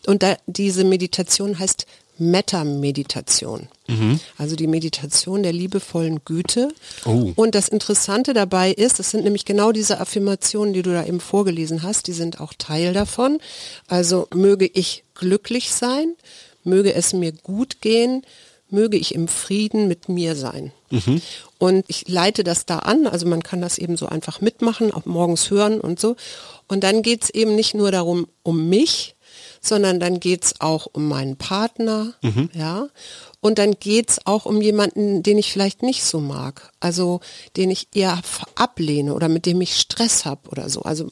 und 0.07 0.23
da, 0.23 0.37
diese 0.47 0.85
Meditation 0.85 1.59
heißt 1.59 1.87
Metta-Meditation. 2.21 3.69
Also 4.39 4.55
die 4.55 4.69
Meditation 4.69 5.43
der 5.43 5.53
liebevollen 5.53 6.21
Güte. 6.25 6.73
Oh. 7.05 7.33
Und 7.35 7.57
das 7.57 7.69
Interessante 7.69 8.35
dabei 8.35 8.71
ist, 8.71 9.01
es 9.01 9.11
sind 9.11 9.25
nämlich 9.25 9.45
genau 9.45 9.73
diese 9.73 9.99
Affirmationen, 10.01 10.73
die 10.73 10.83
du 10.83 10.93
da 10.93 11.05
eben 11.05 11.19
vorgelesen 11.19 11.83
hast, 11.83 12.07
die 12.07 12.13
sind 12.13 12.41
auch 12.41 12.53
Teil 12.57 12.93
davon. 12.93 13.39
Also 13.89 14.29
möge 14.33 14.67
ich 14.67 15.03
glücklich 15.15 15.73
sein, 15.73 16.15
möge 16.63 16.95
es 16.95 17.13
mir 17.13 17.33
gut 17.33 17.81
gehen, 17.81 18.23
möge 18.69 18.97
ich 18.97 19.15
im 19.15 19.27
Frieden 19.27 19.89
mit 19.89 20.09
mir 20.09 20.37
sein. 20.37 20.71
Und 21.59 21.85
ich 21.89 22.07
leite 22.09 22.45
das 22.45 22.67
da 22.67 22.79
an, 22.81 23.07
also 23.07 23.27
man 23.27 23.43
kann 23.43 23.61
das 23.61 23.79
eben 23.79 23.97
so 23.97 24.07
einfach 24.07 24.41
mitmachen, 24.41 24.93
auch 24.93 25.07
morgens 25.07 25.51
hören 25.51 25.81
und 25.81 25.99
so. 25.99 26.15
Und 26.69 26.85
dann 26.85 27.03
geht 27.03 27.25
es 27.25 27.31
eben 27.31 27.57
nicht 27.57 27.75
nur 27.75 27.91
darum, 27.91 28.29
um 28.45 28.69
mich, 28.69 29.17
sondern 29.61 30.01
dann 30.01 30.21
geht 30.21 30.45
es 30.45 30.61
auch 30.61 30.87
um 30.93 31.07
meinen 31.09 31.37
Partner, 31.37 32.15
ja. 32.55 32.89
Und 33.43 33.59
dann 33.59 33.77
geht 33.81 34.11
es 34.11 34.27
auch 34.27 34.45
um 34.45 34.61
jemanden, 34.61 35.23
den 35.23 35.39
ich 35.39 35.51
vielleicht 35.53 35.83
nicht 35.83 36.03
so 36.05 36.21
mag, 36.21 36.71
also 36.79 37.21
den 37.57 37.71
ich 37.71 37.89
eher 37.95 38.21
ablehne 38.55 39.15
oder 39.15 39.29
mit 39.29 39.47
dem 39.47 39.61
ich 39.63 39.77
Stress 39.77 40.25
habe 40.27 40.49
oder 40.51 40.69
so. 40.69 40.83
Also 40.83 41.11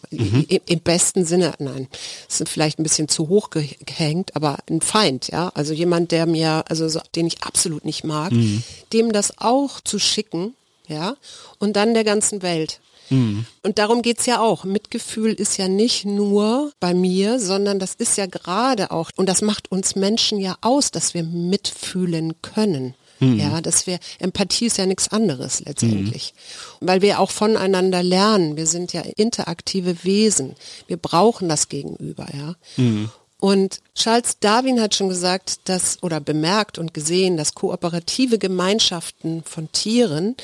i- 0.51 0.61
im 0.67 0.81
besten 0.81 1.25
Sinne, 1.25 1.55
nein, 1.59 1.89
das 2.27 2.41
ist 2.43 2.49
vielleicht 2.51 2.79
ein 2.79 2.83
bisschen 2.83 3.09
zu 3.09 3.29
hoch 3.29 3.49
ge- 3.51 3.77
gehängt, 3.87 4.37
aber 4.37 4.59
ein 4.69 4.83
Feind, 4.83 5.29
ja. 5.29 5.51
Also 5.55 5.73
jemand, 5.73 6.11
der 6.13 6.27
mir, 6.27 6.65
also 6.69 6.89
so, 6.89 7.01
den 7.17 7.27
ich 7.27 7.43
absolut 7.45 7.85
nicht 7.87 8.05
mag, 8.05 8.33
dem 8.93 9.13
das 9.13 9.39
auch 9.39 9.81
zu 9.81 9.99
schicken, 9.99 10.55
ja, 10.87 11.17
und 11.59 11.77
dann 11.77 11.95
der 11.95 12.05
ganzen 12.05 12.43
Welt. 12.43 12.81
Und 13.11 13.79
darum 13.79 14.03
geht's 14.03 14.27
ja 14.27 14.41
auch. 14.41 14.65
Mitgefühl 14.65 15.33
ist 15.33 15.57
ja 15.57 15.69
nicht 15.69 16.05
nur 16.05 16.73
bei 16.81 16.95
mir, 16.95 17.39
sondern 17.41 17.79
das 17.79 17.95
ist 17.95 18.17
ja 18.17 18.27
gerade 18.27 18.91
auch, 18.91 19.11
und 19.17 19.29
das 19.29 19.43
macht 19.43 19.71
uns 19.71 19.97
Menschen 19.97 20.39
ja 20.39 20.57
aus, 20.61 20.91
dass 20.91 21.15
wir 21.15 21.23
mitfühlen 21.23 22.41
können. 22.43 22.95
Ja, 23.21 23.61
dass 23.61 23.89
wir, 23.89 23.99
Empathie 24.21 24.67
ist 24.67 24.79
ja 24.79 24.87
nichts 24.87 25.09
anderes 25.09 25.59
letztendlich. 25.59 26.35
Weil 26.81 27.03
wir 27.03 27.19
auch 27.19 27.33
voneinander 27.33 28.01
lernen. 28.01 28.57
Wir 28.57 28.67
sind 28.69 28.93
ja 28.93 29.01
interaktive 29.01 30.05
Wesen. 30.05 30.55
Wir 30.87 30.99
brauchen 30.99 31.49
das 31.49 31.69
Gegenüber, 31.69 32.29
ja. 32.33 32.55
Und 33.41 33.81
Charles 33.95 34.39
Darwin 34.41 34.81
hat 34.81 34.95
schon 34.95 35.09
gesagt, 35.09 35.61
dass, 35.65 36.03
oder 36.03 36.21
bemerkt 36.21 36.79
und 36.79 36.95
gesehen, 36.95 37.37
dass 37.37 37.55
kooperative 37.55 38.39
Gemeinschaften 38.39 39.43
von 39.45 39.71
Tieren 39.73 40.37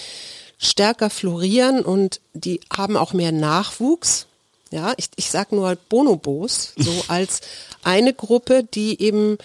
stärker 0.64 1.10
florieren 1.10 1.84
und 1.84 2.20
die 2.32 2.60
haben 2.74 2.96
auch 2.96 3.12
mehr 3.12 3.32
Nachwuchs. 3.32 4.26
Ja, 4.70 4.94
ich, 4.96 5.06
ich 5.16 5.30
sag 5.30 5.52
nur 5.52 5.76
Bonobos, 5.88 6.72
so 6.76 7.04
als 7.08 7.40
eine 7.82 8.12
Gruppe, 8.12 8.64
die 8.64 9.00
eben 9.00 9.38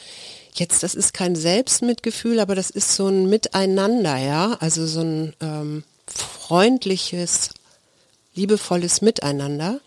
jetzt, 0.54 0.84
das 0.84 0.96
ist 0.96 1.14
kein 1.14 1.36
Selbstmitgefühl, 1.36 2.40
aber 2.40 2.56
das 2.56 2.70
ist 2.70 2.96
so 2.96 3.08
ein 3.08 3.30
Miteinander, 3.30 4.18
ja, 4.18 4.58
also 4.60 4.86
so 4.88 5.02
ein 5.02 5.36
ähm, 5.42 5.84
freundliches, 6.08 7.52
liebevolles 8.36 9.02
Miteinander, 9.02 9.80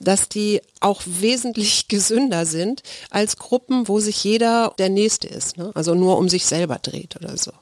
dass 0.00 0.28
die 0.28 0.60
auch 0.80 1.02
wesentlich 1.04 1.88
gesünder 1.88 2.46
sind 2.46 2.82
als 3.10 3.36
Gruppen, 3.36 3.88
wo 3.88 4.00
sich 4.00 4.22
jeder 4.24 4.74
der 4.78 4.88
Nächste 4.88 5.28
ist, 5.28 5.56
ne? 5.56 5.72
also 5.74 5.94
nur 5.94 6.18
um 6.18 6.28
sich 6.28 6.46
selber 6.46 6.78
dreht 6.80 7.16
oder 7.16 7.36
so. 7.36 7.52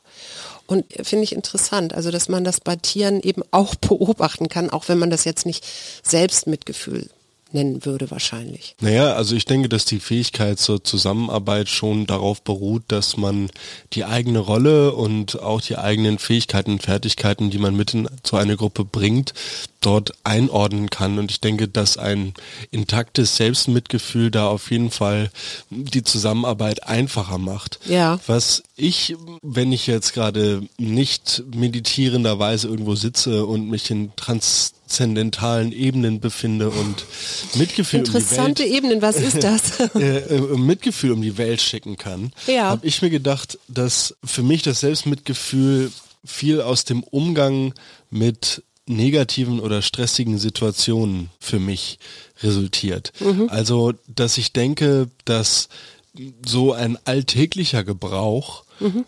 Und 0.72 0.86
finde 1.06 1.24
ich 1.24 1.34
interessant, 1.34 1.92
also 1.92 2.10
dass 2.10 2.30
man 2.30 2.44
das 2.44 2.58
bei 2.58 2.76
Tieren 2.76 3.20
eben 3.20 3.42
auch 3.50 3.74
beobachten 3.74 4.48
kann, 4.48 4.70
auch 4.70 4.88
wenn 4.88 4.98
man 4.98 5.10
das 5.10 5.26
jetzt 5.26 5.44
nicht 5.44 5.66
Selbstmitgefühl 6.02 7.10
nennen 7.54 7.84
würde 7.84 8.10
wahrscheinlich. 8.10 8.74
Naja, 8.80 9.14
also 9.14 9.34
ich 9.34 9.44
denke, 9.44 9.68
dass 9.68 9.84
die 9.84 10.00
Fähigkeit 10.00 10.58
zur 10.58 10.82
Zusammenarbeit 10.82 11.68
schon 11.68 12.06
darauf 12.06 12.42
beruht, 12.42 12.84
dass 12.88 13.16
man 13.16 13.50
die 13.92 14.04
eigene 14.04 14.38
Rolle 14.38 14.92
und 14.92 15.40
auch 15.40 15.60
die 15.60 15.76
eigenen 15.76 16.18
Fähigkeiten 16.18 16.72
und 16.72 16.82
Fertigkeiten, 16.82 17.50
die 17.50 17.58
man 17.58 17.76
mit 17.76 17.94
in 17.94 18.08
so 18.24 18.36
eine 18.36 18.56
Gruppe 18.56 18.84
bringt, 18.84 19.34
dort 19.80 20.12
einordnen 20.24 20.90
kann. 20.90 21.18
Und 21.18 21.30
ich 21.30 21.40
denke, 21.40 21.68
dass 21.68 21.96
ein 21.96 22.34
intaktes 22.70 23.36
Selbstmitgefühl 23.36 24.30
da 24.30 24.48
auf 24.48 24.70
jeden 24.70 24.90
Fall 24.90 25.30
die 25.70 26.02
Zusammenarbeit 26.02 26.86
einfacher 26.86 27.38
macht. 27.38 27.80
Ja. 27.86 28.18
Was 28.26 28.62
ich, 28.76 29.16
wenn 29.42 29.72
ich 29.72 29.86
jetzt 29.86 30.14
gerade 30.14 30.62
nicht 30.78 31.42
meditierenderweise 31.54 32.68
irgendwo 32.68 32.94
sitze 32.94 33.44
und 33.46 33.68
mich 33.68 33.90
in 33.90 34.14
transzendentalen 34.92 35.72
Ebenen 35.72 36.20
befinde 36.20 36.70
und 36.70 37.04
Mitgefühl 37.54 38.00
um 38.00 38.04
die 38.04 38.12
Welt 38.14 38.22
Interessante 38.22 38.64
Ebenen, 38.64 39.02
was 39.02 39.16
ist 39.16 39.42
das? 39.42 39.80
äh, 39.94 40.18
äh, 40.18 40.56
Mitgefühl 40.56 41.12
um 41.12 41.22
die 41.22 41.38
Welt 41.38 41.60
schicken 41.62 41.96
kann, 41.96 42.32
Ja. 42.46 42.64
habe 42.64 42.86
ich 42.86 43.00
mir 43.00 43.10
gedacht, 43.10 43.58
dass 43.68 44.14
für 44.24 44.42
mich 44.42 44.62
das 44.62 44.80
Selbstmitgefühl 44.80 45.90
viel 46.24 46.60
aus 46.60 46.84
dem 46.84 47.02
Umgang 47.02 47.72
mit 48.10 48.62
negativen 48.86 49.60
oder 49.60 49.80
stressigen 49.80 50.38
Situationen 50.38 51.30
für 51.40 51.58
mich 51.58 51.98
resultiert. 52.42 53.12
Also, 53.48 53.94
dass 54.08 54.38
ich 54.38 54.52
denke, 54.52 55.08
dass 55.24 55.68
so 56.44 56.72
ein 56.72 56.98
alltäglicher 57.04 57.84
Gebrauch 57.84 58.64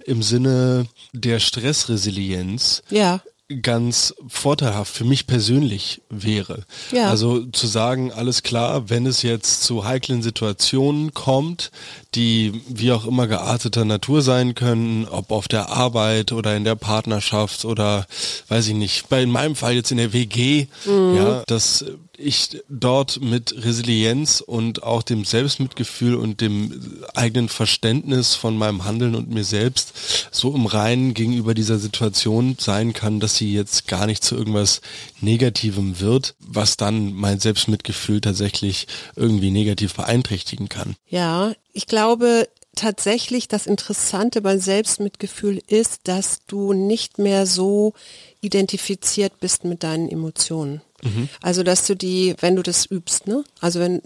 im 0.06 0.22
Sinne 0.22 0.86
der 1.12 1.40
Stressresilienz 1.40 2.82
ja. 2.88 3.20
Ganz 3.60 4.14
vorteilhaft 4.26 4.94
für 4.94 5.04
mich 5.04 5.26
persönlich 5.26 6.00
wäre. 6.08 6.64
Ja. 6.92 7.10
Also 7.10 7.44
zu 7.46 7.66
sagen, 7.66 8.10
alles 8.10 8.42
klar, 8.42 8.88
wenn 8.88 9.04
es 9.04 9.20
jetzt 9.20 9.64
zu 9.64 9.84
heiklen 9.84 10.22
Situationen 10.22 11.12
kommt, 11.12 11.70
die 12.14 12.62
wie 12.68 12.92
auch 12.92 13.04
immer 13.04 13.26
gearteter 13.26 13.84
Natur 13.84 14.22
sein 14.22 14.54
können, 14.54 15.06
ob 15.06 15.30
auf 15.30 15.46
der 15.46 15.68
Arbeit 15.68 16.32
oder 16.32 16.56
in 16.56 16.64
der 16.64 16.76
Partnerschaft 16.76 17.66
oder 17.66 18.06
weiß 18.48 18.68
ich 18.68 18.74
nicht, 18.74 19.10
bei 19.10 19.22
in 19.22 19.30
meinem 19.30 19.56
Fall 19.56 19.74
jetzt 19.74 19.90
in 19.90 19.98
der 19.98 20.14
WG, 20.14 20.66
ja, 20.86 21.42
dass 21.46 21.84
ich 22.18 22.62
dort 22.68 23.20
mit 23.20 23.64
Resilienz 23.64 24.40
und 24.40 24.82
auch 24.82 25.02
dem 25.02 25.24
Selbstmitgefühl 25.24 26.14
und 26.14 26.40
dem 26.40 27.02
eigenen 27.14 27.48
Verständnis 27.48 28.34
von 28.34 28.56
meinem 28.56 28.84
Handeln 28.84 29.14
und 29.14 29.30
mir 29.30 29.44
selbst 29.44 29.92
so 30.30 30.54
im 30.54 30.66
Reinen 30.66 31.14
gegenüber 31.14 31.54
dieser 31.54 31.78
Situation 31.78 32.56
sein 32.58 32.92
kann, 32.92 33.20
dass 33.20 33.36
sie 33.36 33.52
jetzt 33.52 33.88
gar 33.88 34.06
nicht 34.06 34.24
zu 34.24 34.36
irgendwas 34.36 34.80
Negativem 35.20 36.00
wird, 36.00 36.34
was 36.38 36.76
dann 36.76 37.12
mein 37.14 37.40
Selbstmitgefühl 37.40 38.20
tatsächlich 38.20 38.86
irgendwie 39.16 39.50
negativ 39.50 39.94
beeinträchtigen 39.94 40.68
kann. 40.68 40.96
Ja, 41.08 41.54
ich 41.72 41.86
glaube, 41.86 42.48
tatsächlich 42.74 43.48
das 43.48 43.66
Interessante 43.66 44.42
beim 44.42 44.58
Selbstmitgefühl 44.58 45.60
ist, 45.66 46.02
dass 46.04 46.40
du 46.46 46.72
nicht 46.72 47.18
mehr 47.18 47.46
so 47.46 47.94
identifiziert 48.40 49.40
bist 49.40 49.64
mit 49.64 49.82
deinen 49.82 50.08
Emotionen. 50.08 50.82
Mhm. 51.04 51.28
Also 51.42 51.62
dass 51.62 51.86
du 51.86 51.94
die, 51.94 52.34
wenn 52.40 52.56
du 52.56 52.62
das 52.62 52.86
übst, 52.86 53.26
ne? 53.26 53.44
Also 53.60 53.78
wenn, 53.78 54.02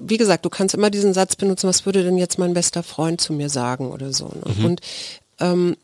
wie 0.00 0.18
gesagt, 0.18 0.44
du 0.44 0.50
kannst 0.50 0.74
immer 0.74 0.90
diesen 0.90 1.14
Satz 1.14 1.34
benutzen, 1.34 1.68
was 1.68 1.86
würde 1.86 2.04
denn 2.04 2.18
jetzt 2.18 2.38
mein 2.38 2.54
bester 2.54 2.82
Freund 2.82 3.20
zu 3.20 3.32
mir 3.32 3.48
sagen 3.48 3.90
oder 3.90 4.12
so. 4.12 4.26
Ne? 4.26 4.54
Mhm. 4.56 4.64
Und, 4.64 4.80
ähm, 5.40 5.76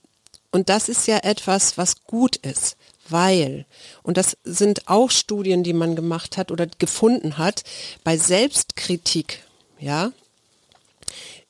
und 0.52 0.68
das 0.68 0.88
ist 0.88 1.06
ja 1.08 1.18
etwas, 1.18 1.78
was 1.78 2.04
gut 2.04 2.36
ist, 2.36 2.76
weil, 3.08 3.64
und 4.02 4.16
das 4.16 4.36
sind 4.44 4.88
auch 4.88 5.10
Studien, 5.10 5.62
die 5.64 5.72
man 5.72 5.96
gemacht 5.96 6.36
hat 6.36 6.50
oder 6.50 6.66
gefunden 6.66 7.38
hat, 7.38 7.64
bei 8.04 8.16
Selbstkritik, 8.16 9.42
ja, 9.80 10.12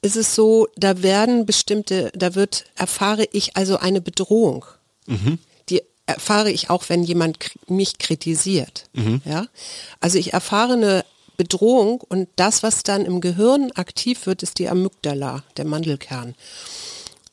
ist 0.03 0.17
es 0.17 0.35
so, 0.35 0.69
da 0.77 1.03
werden 1.03 1.45
bestimmte, 1.45 2.11
da 2.15 2.35
wird, 2.35 2.65
erfahre 2.77 3.27
ich 3.33 3.57
also 3.57 3.77
eine 3.77 4.01
Bedrohung. 4.01 4.65
Mhm. 5.07 5.39
Erfahre 6.15 6.51
ich 6.51 6.71
auch, 6.71 6.85
wenn 6.89 7.03
jemand 7.03 7.39
mich 7.69 7.99
kritisiert. 7.99 8.89
Mhm. 8.93 9.23
Ja? 9.25 9.47
Also 10.01 10.19
ich 10.19 10.33
erfahre 10.33 10.75
eine 10.75 11.05
Bedrohung 11.37 12.03
und 12.03 12.29
das, 12.37 12.63
was 12.63 12.83
dann 12.83 13.07
im 13.07 13.21
Gehirn 13.21 13.73
aktiv 13.73 14.27
wird, 14.27 14.43
ist 14.43 14.59
die 14.59 14.69
Amygdala, 14.69 15.43
der 15.57 15.65
Mandelkern. 15.65 16.35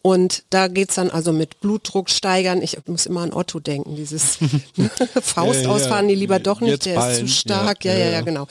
Und 0.02 0.44
da 0.52 0.70
geht 0.70 0.88
es 0.88 0.96
dann 0.96 1.10
also 1.10 1.34
mit 1.34 1.60
Blutdruck 1.60 2.10
steigern. 2.10 2.62
Ich 2.62 2.78
muss 2.86 3.06
immer 3.06 3.20
an 3.20 3.34
Otto 3.34 3.60
denken, 3.60 3.98
dieses 3.98 4.38
Faust 5.22 5.64
ja, 5.64 5.70
ausfahren, 5.70 6.08
die 6.08 6.16
lieber 6.16 6.40
doch 6.40 6.62
nicht, 6.62 6.86
der 6.86 7.12
ist 7.12 7.20
zu 7.20 7.28
stark. 7.28 7.84
Ja, 7.84 7.92
ja, 7.92 8.06
ja, 8.06 8.12
ja, 8.12 8.22
genau. 8.22 8.48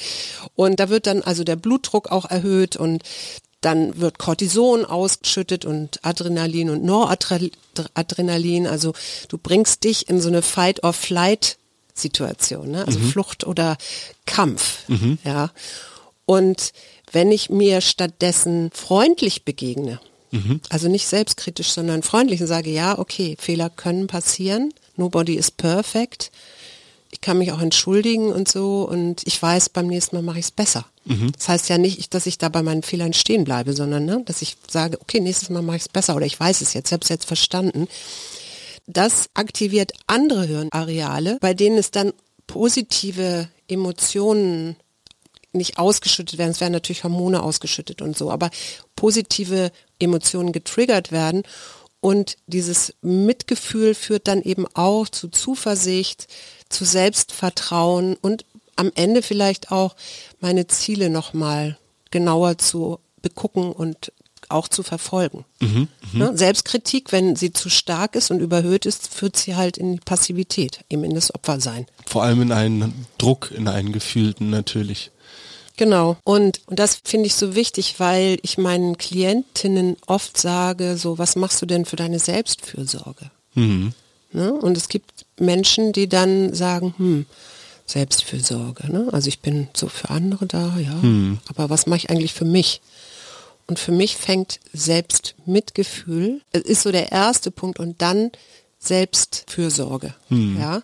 Und 0.55 0.81
da 0.81 0.91
wird 0.91 1.07
dann 1.07 1.23
also 1.23 1.45
der 1.45 1.57
Blutdruck 1.57 2.12
auch 2.12 2.27
erhöht 2.27 2.77
und 2.77 3.03
dann 3.67 4.01
wird 4.01 4.19
Cortison 4.19 4.85
ausgeschüttet 4.85 5.65
und 5.65 5.99
Adrenalin 6.05 6.71
und 6.71 6.85
Noradrenalin. 6.85 8.69
Also 8.69 8.95
du 9.29 9.39
bringst 9.39 9.83
dich 9.83 10.09
in 10.09 10.21
so 10.21 10.29
eine 10.29 10.43
Fight-or-Flight-Situation, 10.43 12.71
ne? 12.71 12.87
also 12.87 13.01
mhm. 13.01 13.11
Flucht 13.11 13.45
oder 13.45 13.77
Kampf. 14.25 14.87
Mhm. 14.87 15.19
Ja. 15.25 15.51
Und 16.27 16.73
wenn 17.11 17.33
ich 17.33 17.51
mir 17.51 17.81
stattdessen 17.81 18.71
freundlich 18.73 19.45
begegne, 19.45 19.99
mhm. 20.31 20.61
also 20.69 20.87
nicht 20.87 21.09
selbstkritisch, 21.09 21.73
sondern 21.73 22.05
freundlich 22.05 22.41
und 22.41 22.47
sage, 22.47 22.71
ja, 22.71 22.97
okay, 22.97 23.37
Fehler 23.41 23.69
können 23.69 24.07
passieren, 24.07 24.73
nobody 24.95 25.35
is 25.35 25.51
perfect, 25.51 26.31
ich 27.11 27.21
kann 27.21 27.38
mich 27.38 27.53
auch 27.53 27.61
entschuldigen 27.61 28.33
und 28.33 28.49
so 28.49 28.83
und 28.83 29.27
ich 29.27 29.40
weiß, 29.40 29.71
beim 29.71 29.87
nächsten 29.87 30.16
Mal 30.16 30.23
mache 30.23 30.38
ich 30.38 30.47
es 30.47 30.51
besser. 30.51 30.87
Mhm. 31.05 31.33
Das 31.33 31.49
heißt 31.49 31.69
ja 31.69 31.79
nicht, 31.79 32.14
dass 32.14 32.27
ich 32.27 32.38
da 32.38 32.49
bei 32.49 32.62
meinen 32.62 32.83
Fehlern 32.83 33.12
stehen 33.12 33.45
bleibe, 33.45 33.73
sondern 33.73 34.05
ne, 34.05 34.23
dass 34.25 34.42
ich 34.42 34.57
sage, 34.69 35.01
okay, 35.01 35.21
nächstes 35.21 35.51
Mal 35.51 35.62
mache 35.62 35.77
ich 35.77 35.83
es 35.83 35.88
besser 35.88 36.16
oder 36.16 36.27
ich 36.27 36.38
weiß 36.38 36.61
es 36.61 36.75
jetzt, 36.75 36.88
ich 36.88 36.92
habe 36.92 37.05
es 37.05 37.09
jetzt 37.09 37.27
verstanden. 37.27 37.88
Das 38.87 39.29
aktiviert 39.35 39.92
andere 40.07 40.47
Hirnareale, 40.47 41.38
bei 41.40 41.55
denen 41.55 41.79
es 41.79 41.90
dann 41.90 42.12
positive 42.47 43.49
Emotionen 43.69 44.77
nicht 45.53 45.79
ausgeschüttet 45.79 46.38
werden, 46.38 46.51
es 46.51 46.61
werden 46.61 46.73
natürlich 46.73 47.03
Hormone 47.03 47.42
ausgeschüttet 47.42 48.03
und 48.03 48.16
so, 48.16 48.31
aber 48.31 48.51
positive 48.95 49.73
Emotionen 49.99 50.53
getriggert 50.53 51.12
werden 51.12 51.42
und 52.01 52.37
dieses 52.47 52.95
Mitgefühl 53.01 53.95
führt 53.95 54.29
dann 54.29 54.42
eben 54.42 54.66
auch 54.75 55.09
zu 55.09 55.29
Zuversicht, 55.29 56.29
zu 56.69 56.85
Selbstvertrauen 56.85 58.17
und 58.21 58.45
am 58.77 58.93
Ende 58.95 59.23
vielleicht 59.23 59.73
auch 59.73 59.97
meine 60.41 60.67
Ziele 60.67 61.11
nochmal 61.11 61.79
genauer 62.11 62.59
zu 62.59 63.01
begucken 63.23 63.73
und 63.73 64.13
auch 64.49 64.69
zu 64.69 64.83
verfolgen. 64.83 65.45
Mhm, 65.61 65.89
mh. 66.13 66.31
ne? 66.31 66.39
Selbstkritik, 66.39 67.11
wenn 67.11 67.35
sie 67.35 67.53
zu 67.53 67.69
stark 67.69 68.15
ist 68.15 68.31
und 68.31 68.41
überhöht 68.41 68.87
ist, 68.87 69.13
führt 69.13 69.37
sie 69.37 69.57
halt 69.57 69.77
in 69.77 69.95
die 69.95 70.01
Passivität, 70.01 70.85
eben 70.89 71.05
in 71.05 71.15
das 71.15 71.35
Opfersein. 71.35 71.87
Vor 72.07 72.23
allem 72.23 72.43
in 72.43 72.53
einen 72.53 73.07
Druck, 73.19 73.51
in 73.51 73.67
einen 73.67 73.93
gefühlten 73.93 74.51
natürlich. 74.51 75.11
Genau. 75.77 76.17
Und, 76.25 76.61
und 76.67 76.79
das 76.79 77.01
finde 77.05 77.27
ich 77.27 77.35
so 77.35 77.55
wichtig, 77.55 77.97
weil 77.99 78.39
ich 78.43 78.57
meinen 78.57 78.97
Klientinnen 78.97 79.97
oft 80.07 80.39
sage, 80.39 80.97
so, 80.97 81.19
was 81.19 81.37
machst 81.37 81.61
du 81.61 81.67
denn 81.67 81.85
für 81.85 81.97
deine 81.97 82.19
Selbstfürsorge? 82.19 83.31
Mhm. 83.55 83.93
Ne? 84.33 84.53
Und 84.53 84.77
es 84.77 84.89
gibt 84.89 85.26
Menschen, 85.38 85.92
die 85.92 86.09
dann 86.09 86.55
sagen, 86.55 86.94
hm, 86.96 87.27
Selbstfürsorge. 87.87 88.90
Ne? 88.90 89.09
Also 89.12 89.29
ich 89.29 89.40
bin 89.40 89.68
so 89.75 89.88
für 89.88 90.09
andere 90.11 90.46
da, 90.46 90.77
ja. 90.79 90.94
Mhm. 90.94 91.38
Aber 91.49 91.70
was 91.70 91.87
mache 91.87 91.99
ich 91.99 92.11
eigentlich 92.11 92.35
für 92.35 92.44
mich? 92.44 92.81
Und 93.68 93.79
für 93.79 93.92
mich 93.92 94.16
fängt 94.16 94.59
Selbstmitgefühl, 94.72 96.40
es 96.53 96.62
ist 96.62 96.83
so 96.83 96.90
der 96.92 97.12
erste 97.12 97.51
Punkt 97.51 97.81
und 97.81 98.03
dann 98.03 98.31
Selbstfürsorge. 98.79 100.14
Mhm. 100.29 100.59
Ja. 100.61 100.83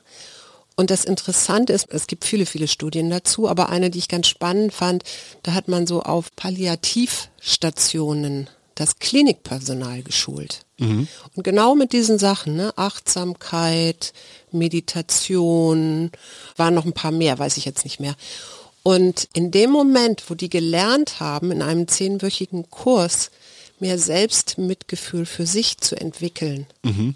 Und 0.75 0.91
das 0.91 1.05
Interessante 1.05 1.73
ist, 1.73 1.87
es 1.91 2.07
gibt 2.07 2.25
viele, 2.25 2.47
viele 2.47 2.67
Studien 2.67 3.11
dazu, 3.11 3.47
aber 3.49 3.69
eine, 3.69 3.91
die 3.91 3.99
ich 3.99 4.09
ganz 4.09 4.27
spannend 4.27 4.73
fand, 4.73 5.05
da 5.43 5.53
hat 5.55 5.69
man 5.69 5.87
so 5.87 6.03
auf 6.03 6.35
Palliativstationen 6.35 8.49
das 8.75 8.99
Klinikpersonal 8.99 10.03
geschult. 10.03 10.61
Mhm. 10.79 11.09
Und 11.35 11.43
genau 11.43 11.75
mit 11.75 11.93
diesen 11.93 12.19
Sachen, 12.19 12.57
ne, 12.57 12.73
Achtsamkeit, 12.77 14.13
Meditation, 14.51 16.11
waren 16.57 16.75
noch 16.75 16.85
ein 16.85 16.93
paar 16.93 17.13
mehr, 17.13 17.39
weiß 17.39 17.57
ich 17.57 17.65
jetzt 17.65 17.85
nicht 17.85 18.01
mehr. 18.01 18.17
Und 18.83 19.29
in 19.35 19.51
dem 19.51 19.71
Moment, 19.71 20.25
wo 20.29 20.35
die 20.35 20.51
gelernt 20.51 21.21
haben, 21.21 21.53
in 21.53 21.63
einem 21.63 21.87
zehnwöchigen 21.87 22.69
Kurs, 22.71 23.31
mehr 23.79 23.99
Selbstmitgefühl 23.99 25.27
für 25.27 25.47
sich 25.47 25.79
zu 25.79 25.97
entwickeln, 25.97 26.67
mhm 26.83 27.15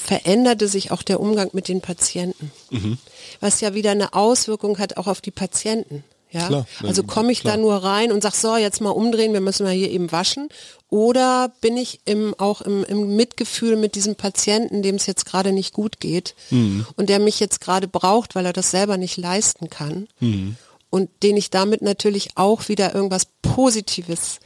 veränderte 0.00 0.66
sich 0.66 0.90
auch 0.90 1.02
der 1.02 1.20
Umgang 1.20 1.50
mit 1.52 1.68
den 1.68 1.80
Patienten. 1.80 2.50
Mhm. 2.70 2.98
Was 3.38 3.60
ja 3.60 3.74
wieder 3.74 3.90
eine 3.90 4.14
Auswirkung 4.14 4.78
hat 4.78 4.96
auch 4.96 5.06
auf 5.06 5.20
die 5.20 5.30
Patienten. 5.30 6.02
Ja, 6.32 6.46
klar, 6.46 6.66
also 6.84 7.02
komme 7.02 7.32
ich 7.32 7.40
klar. 7.40 7.56
da 7.56 7.60
nur 7.60 7.74
rein 7.74 8.12
und 8.12 8.22
sag 8.22 8.34
so, 8.34 8.56
jetzt 8.56 8.80
mal 8.80 8.90
umdrehen, 8.90 9.32
wir 9.32 9.40
müssen 9.40 9.64
mal 9.64 9.72
hier 9.72 9.90
eben 9.90 10.12
waschen. 10.12 10.48
Oder 10.88 11.52
bin 11.60 11.76
ich 11.76 12.00
im, 12.04 12.34
auch 12.38 12.60
im, 12.60 12.84
im 12.84 13.16
Mitgefühl 13.16 13.76
mit 13.76 13.94
diesem 13.94 14.16
Patienten, 14.16 14.82
dem 14.82 14.96
es 14.96 15.06
jetzt 15.06 15.24
gerade 15.26 15.52
nicht 15.52 15.72
gut 15.72 16.00
geht 16.00 16.34
mhm. 16.50 16.86
und 16.96 17.08
der 17.08 17.18
mich 17.18 17.40
jetzt 17.40 17.60
gerade 17.60 17.88
braucht, 17.88 18.34
weil 18.34 18.46
er 18.46 18.52
das 18.52 18.70
selber 18.70 18.96
nicht 18.96 19.16
leisten 19.16 19.70
kann. 19.70 20.08
Mhm. 20.20 20.56
Und 20.88 21.08
den 21.22 21.36
ich 21.36 21.50
damit 21.50 21.82
natürlich 21.82 22.30
auch 22.36 22.68
wieder 22.68 22.94
irgendwas 22.94 23.26
Positives 23.42 24.40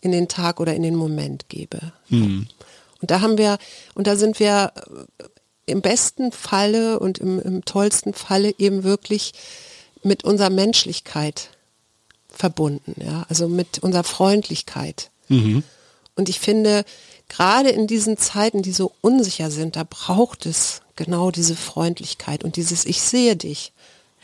in 0.00 0.12
den 0.12 0.28
Tag 0.28 0.60
oder 0.60 0.74
in 0.74 0.82
den 0.82 0.94
Moment 0.94 1.48
gebe. 1.48 1.92
Mhm. 2.08 2.46
Und 3.00 3.10
da 3.10 3.20
haben 3.20 3.38
wir, 3.38 3.58
und 3.94 4.06
da 4.06 4.16
sind 4.16 4.40
wir 4.40 4.72
äh, 5.18 5.24
im 5.66 5.82
besten 5.82 6.32
Falle 6.32 6.98
und 6.98 7.18
im, 7.18 7.40
im 7.40 7.64
tollsten 7.64 8.14
Falle 8.14 8.54
eben 8.58 8.84
wirklich 8.84 9.32
mit 10.02 10.24
unserer 10.24 10.50
Menschlichkeit 10.50 11.50
verbunden, 12.28 12.94
ja, 13.04 13.26
also 13.28 13.48
mit 13.48 13.80
unserer 13.80 14.04
Freundlichkeit. 14.04 15.10
Mhm. 15.28 15.62
Und 16.16 16.28
ich 16.28 16.40
finde, 16.40 16.84
gerade 17.28 17.70
in 17.70 17.86
diesen 17.86 18.16
Zeiten, 18.16 18.62
die 18.62 18.72
so 18.72 18.92
unsicher 19.00 19.50
sind, 19.50 19.76
da 19.76 19.84
braucht 19.88 20.46
es 20.46 20.82
genau 20.96 21.30
diese 21.30 21.56
Freundlichkeit 21.56 22.44
und 22.44 22.56
dieses 22.56 22.84
Ich 22.84 23.00
sehe 23.00 23.36
dich, 23.36 23.72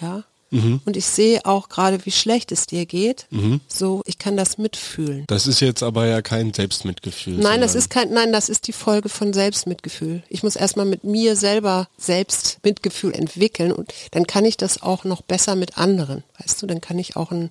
ja. 0.01 0.25
Mhm. 0.51 0.81
Und 0.85 0.97
ich 0.97 1.07
sehe 1.07 1.45
auch 1.45 1.69
gerade, 1.69 2.05
wie 2.07 2.13
schlecht 2.13 2.53
es 2.53 2.67
dir 2.67 2.87
geht. 2.87 3.27
Mhm. 3.31 3.61
So, 3.69 4.03
ich 4.07 4.19
kann 4.19 4.37
das 4.37 4.59
mitfühlen. 4.59 5.25
Das 5.27 5.47
ist 5.47 5.61
jetzt 5.61 5.83
aber 5.83 6.07
ja 6.07 6.23
kein 6.23 6.55
Selbstmitgefühl. 6.55 7.35
Nein, 7.35 7.61
das 7.61 7.75
ist 7.75 7.91
kein, 7.91 8.13
nein, 8.13 8.33
das 8.33 8.49
ist 8.49 8.67
die 8.69 8.73
Folge 8.73 9.09
von 9.09 9.33
Selbstmitgefühl. 9.33 10.23
Ich 10.29 10.43
muss 10.43 10.57
erstmal 10.57 10.87
mit 10.87 11.05
mir 11.05 11.37
selber 11.37 11.89
Selbstmitgefühl 11.99 13.13
entwickeln 13.13 13.73
und 13.73 13.93
dann 14.13 14.27
kann 14.27 14.45
ich 14.45 14.57
das 14.57 14.83
auch 14.83 15.05
noch 15.05 15.23
besser 15.23 15.57
mit 15.57 15.79
anderen. 15.79 16.23
Weißt 16.39 16.63
du, 16.63 16.67
dann 16.67 16.81
kann 16.81 16.99
ich 16.99 17.17
auch 17.17 17.33
einen 17.33 17.51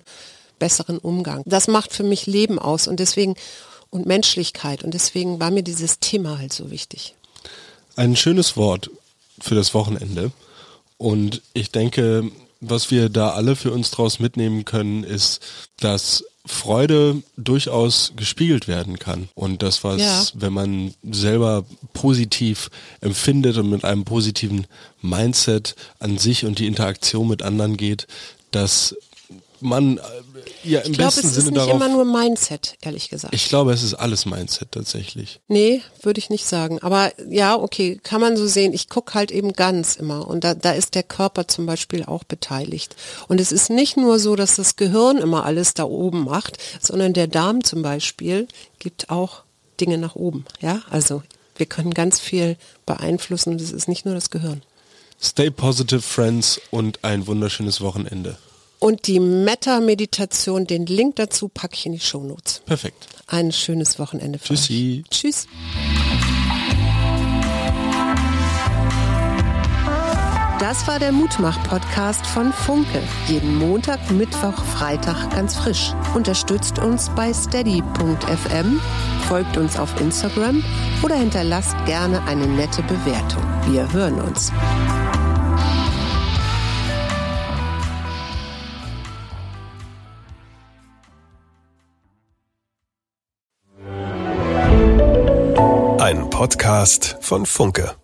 besseren 0.58 0.98
Umgang. 0.98 1.42
Das 1.44 1.68
macht 1.68 1.92
für 1.92 2.04
mich 2.04 2.26
Leben 2.26 2.58
aus 2.58 2.88
und 2.88 2.98
deswegen 2.98 3.34
und 3.90 4.06
Menschlichkeit 4.06 4.82
und 4.82 4.94
deswegen 4.94 5.38
war 5.38 5.50
mir 5.50 5.62
dieses 5.62 6.00
Thema 6.00 6.38
halt 6.38 6.52
so 6.52 6.70
wichtig. 6.70 7.14
Ein 7.94 8.16
schönes 8.16 8.56
Wort 8.56 8.90
für 9.40 9.54
das 9.54 9.74
Wochenende. 9.74 10.32
Und 10.98 11.42
ich 11.52 11.70
denke, 11.70 12.30
was 12.60 12.90
wir 12.90 13.08
da 13.08 13.30
alle 13.30 13.56
für 13.56 13.72
uns 13.72 13.90
draus 13.90 14.18
mitnehmen 14.18 14.64
können, 14.64 15.04
ist, 15.04 15.40
dass 15.78 16.24
Freude 16.46 17.22
durchaus 17.36 18.12
gespiegelt 18.16 18.68
werden 18.68 18.98
kann. 18.98 19.28
Und 19.34 19.62
das, 19.62 19.82
was, 19.82 20.00
ja. 20.00 20.24
wenn 20.34 20.52
man 20.52 20.94
selber 21.10 21.64
positiv 21.92 22.70
empfindet 23.00 23.56
und 23.56 23.68
mit 23.68 23.84
einem 23.84 24.04
positiven 24.04 24.66
Mindset 25.02 25.74
an 25.98 26.18
sich 26.18 26.44
und 26.44 26.58
die 26.58 26.66
Interaktion 26.66 27.28
mit 27.28 27.42
anderen 27.42 27.76
geht, 27.76 28.06
dass 28.52 28.96
man 29.60 29.98
äh, 29.98 30.00
ja 30.64 30.80
im 30.80 30.92
ich 30.92 30.98
glaub, 30.98 31.08
besten 31.08 31.26
es 31.26 31.34
Sinne 31.34 31.46
ist 31.46 31.50
nicht 31.52 31.66
darauf. 31.66 31.74
immer 31.74 31.88
nur 31.88 32.04
Mindset, 32.04 32.76
ehrlich 32.80 33.08
gesagt. 33.08 33.34
Ich 33.34 33.48
glaube, 33.48 33.72
es 33.72 33.82
ist 33.82 33.94
alles 33.94 34.26
Mindset 34.26 34.72
tatsächlich. 34.72 35.40
Nee, 35.48 35.82
würde 36.02 36.18
ich 36.18 36.30
nicht 36.30 36.46
sagen. 36.46 36.80
Aber 36.82 37.12
ja, 37.28 37.56
okay, 37.56 37.98
kann 38.02 38.20
man 38.20 38.36
so 38.36 38.46
sehen. 38.46 38.72
Ich 38.72 38.88
gucke 38.88 39.14
halt 39.14 39.30
eben 39.30 39.52
ganz 39.52 39.96
immer. 39.96 40.26
Und 40.28 40.44
da, 40.44 40.54
da 40.54 40.72
ist 40.72 40.94
der 40.94 41.02
Körper 41.02 41.48
zum 41.48 41.66
Beispiel 41.66 42.04
auch 42.04 42.24
beteiligt. 42.24 42.96
Und 43.28 43.40
es 43.40 43.52
ist 43.52 43.70
nicht 43.70 43.96
nur 43.96 44.18
so, 44.18 44.36
dass 44.36 44.56
das 44.56 44.76
Gehirn 44.76 45.18
immer 45.18 45.44
alles 45.44 45.74
da 45.74 45.84
oben 45.84 46.24
macht, 46.24 46.58
sondern 46.80 47.12
der 47.12 47.26
Darm 47.26 47.64
zum 47.64 47.82
Beispiel 47.82 48.48
gibt 48.78 49.10
auch 49.10 49.42
Dinge 49.80 49.98
nach 49.98 50.16
oben. 50.16 50.44
Ja, 50.60 50.82
also 50.90 51.22
wir 51.56 51.66
können 51.66 51.94
ganz 51.94 52.20
viel 52.20 52.56
beeinflussen. 52.84 53.58
Das 53.58 53.72
ist 53.72 53.88
nicht 53.88 54.04
nur 54.04 54.14
das 54.14 54.30
Gehirn. 54.30 54.62
Stay 55.20 55.50
positive, 55.50 56.02
Friends, 56.02 56.60
und 56.70 57.02
ein 57.02 57.26
wunderschönes 57.26 57.80
Wochenende. 57.80 58.36
Und 58.86 59.08
die 59.08 59.18
Meta-Meditation, 59.18 60.64
den 60.64 60.86
Link 60.86 61.16
dazu 61.16 61.48
packe 61.48 61.74
ich 61.74 61.86
in 61.86 61.92
die 61.94 61.98
Shownotes. 61.98 62.62
Perfekt. 62.66 63.08
Ein 63.26 63.50
schönes 63.50 63.98
Wochenende 63.98 64.38
für 64.38 64.54
Tschüssi. 64.54 65.02
euch. 65.04 65.10
Tschüss. 65.10 65.48
Das 70.60 70.86
war 70.86 71.00
der 71.00 71.10
Mutmach-Podcast 71.10 72.24
von 72.28 72.52
Funke. 72.52 73.02
Jeden 73.26 73.58
Montag, 73.58 74.08
Mittwoch, 74.12 74.64
Freitag 74.64 75.32
ganz 75.32 75.56
frisch. 75.56 75.92
Unterstützt 76.14 76.78
uns 76.78 77.10
bei 77.16 77.34
steady.fm, 77.34 78.80
folgt 79.26 79.56
uns 79.56 79.76
auf 79.76 80.00
Instagram 80.00 80.62
oder 81.02 81.16
hinterlasst 81.16 81.74
gerne 81.86 82.22
eine 82.28 82.46
nette 82.46 82.84
Bewertung. 82.84 83.42
Wir 83.68 83.92
hören 83.92 84.20
uns. 84.20 84.52
Podcast 96.36 97.16
von 97.22 97.46
Funke. 97.46 97.96